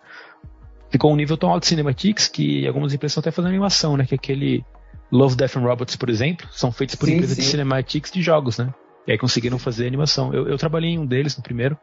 ficou 0.90 1.12
um 1.12 1.16
nível 1.16 1.36
tão 1.36 1.50
alto 1.50 1.62
de 1.62 1.68
cinematics 1.68 2.28
que 2.28 2.66
algumas 2.66 2.92
empresas 2.92 3.12
estão 3.12 3.20
até 3.20 3.30
fazendo 3.30 3.50
animação, 3.50 3.96
né? 3.96 4.06
Que 4.06 4.14
aquele 4.14 4.64
Love, 5.10 5.36
Death 5.36 5.56
and 5.56 5.60
Robots, 5.60 5.96
por 5.96 6.08
exemplo, 6.08 6.46
são 6.50 6.72
feitos 6.72 6.94
por 6.94 7.06
sim, 7.06 7.14
empresas 7.14 7.36
sim. 7.36 7.42
de 7.42 7.48
cinematics 7.48 8.10
de 8.10 8.22
jogos, 8.22 8.58
né? 8.58 8.72
E 9.06 9.12
aí 9.12 9.18
conseguiram 9.18 9.58
fazer 9.58 9.86
animação. 9.86 10.32
Eu, 10.32 10.48
eu 10.48 10.56
trabalhei 10.56 10.90
em 10.90 10.98
um 10.98 11.06
deles 11.06 11.36
no 11.36 11.42
primeiro, 11.42 11.76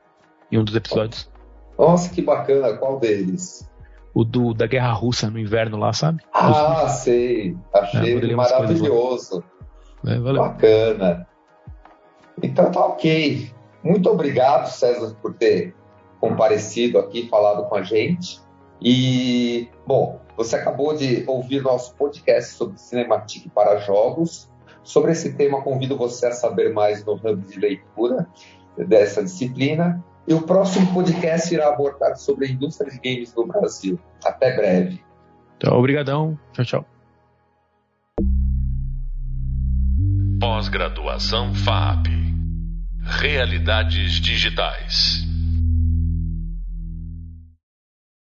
em 0.52 0.58
um 0.58 0.64
dos 0.64 0.76
episódios. 0.76 1.30
Nossa, 1.78 2.10
que 2.14 2.22
bacana. 2.22 2.78
Qual 2.78 3.00
deles? 3.00 3.70
O 4.14 4.24
do, 4.24 4.54
da 4.54 4.68
Guerra 4.68 4.92
Russa 4.92 5.30
no 5.30 5.40
inverno 5.40 5.78
lá, 5.78 5.94
sabe? 5.94 6.24
Ah, 6.34 6.86
Os... 6.86 6.92
sei. 6.92 7.56
Achei 7.74 8.18
é, 8.18 8.36
maravilhoso. 8.36 9.44
É, 10.06 10.18
valeu. 10.18 10.42
Bacana. 10.42 11.28
Então 12.42 12.72
tá 12.72 12.86
ok. 12.86 13.52
Muito 13.84 14.10
obrigado, 14.10 14.68
César, 14.68 15.16
por 15.22 15.34
ter 15.34 15.74
comparecido 16.20 17.00
aqui, 17.00 17.28
falado 17.30 17.68
com 17.68 17.76
a 17.76 17.82
gente. 17.82 18.42
E, 18.82 19.70
bom, 19.86 20.22
você 20.38 20.56
acabou 20.56 20.96
de 20.96 21.24
ouvir 21.28 21.62
nosso 21.62 21.94
podcast 21.96 22.54
sobre 22.54 22.78
Cinematic 22.78 23.50
para 23.54 23.78
jogos. 23.78 24.50
Sobre 24.90 25.12
esse 25.12 25.34
tema, 25.34 25.62
convido 25.62 25.96
você 25.96 26.26
a 26.26 26.32
saber 26.32 26.74
mais 26.74 27.06
no 27.06 27.14
hub 27.14 27.46
de 27.46 27.60
leitura 27.60 28.28
dessa 28.76 29.24
disciplina. 29.24 30.04
E 30.28 30.34
o 30.34 30.42
próximo 30.42 30.92
podcast 30.92 31.54
irá 31.54 31.70
abordar 31.70 32.18
sobre 32.18 32.48
a 32.48 32.50
indústria 32.50 32.90
de 32.90 32.98
games 32.98 33.32
no 33.36 33.46
Brasil. 33.46 34.00
Até 34.26 34.56
breve. 34.56 35.00
Então, 35.58 35.78
obrigadão. 35.78 36.40
Tchau, 36.54 36.66
tchau. 36.66 36.86
Pós-graduação 40.40 41.54
FAP. 41.54 42.08
Realidades 43.04 44.14
digitais. 44.14 45.29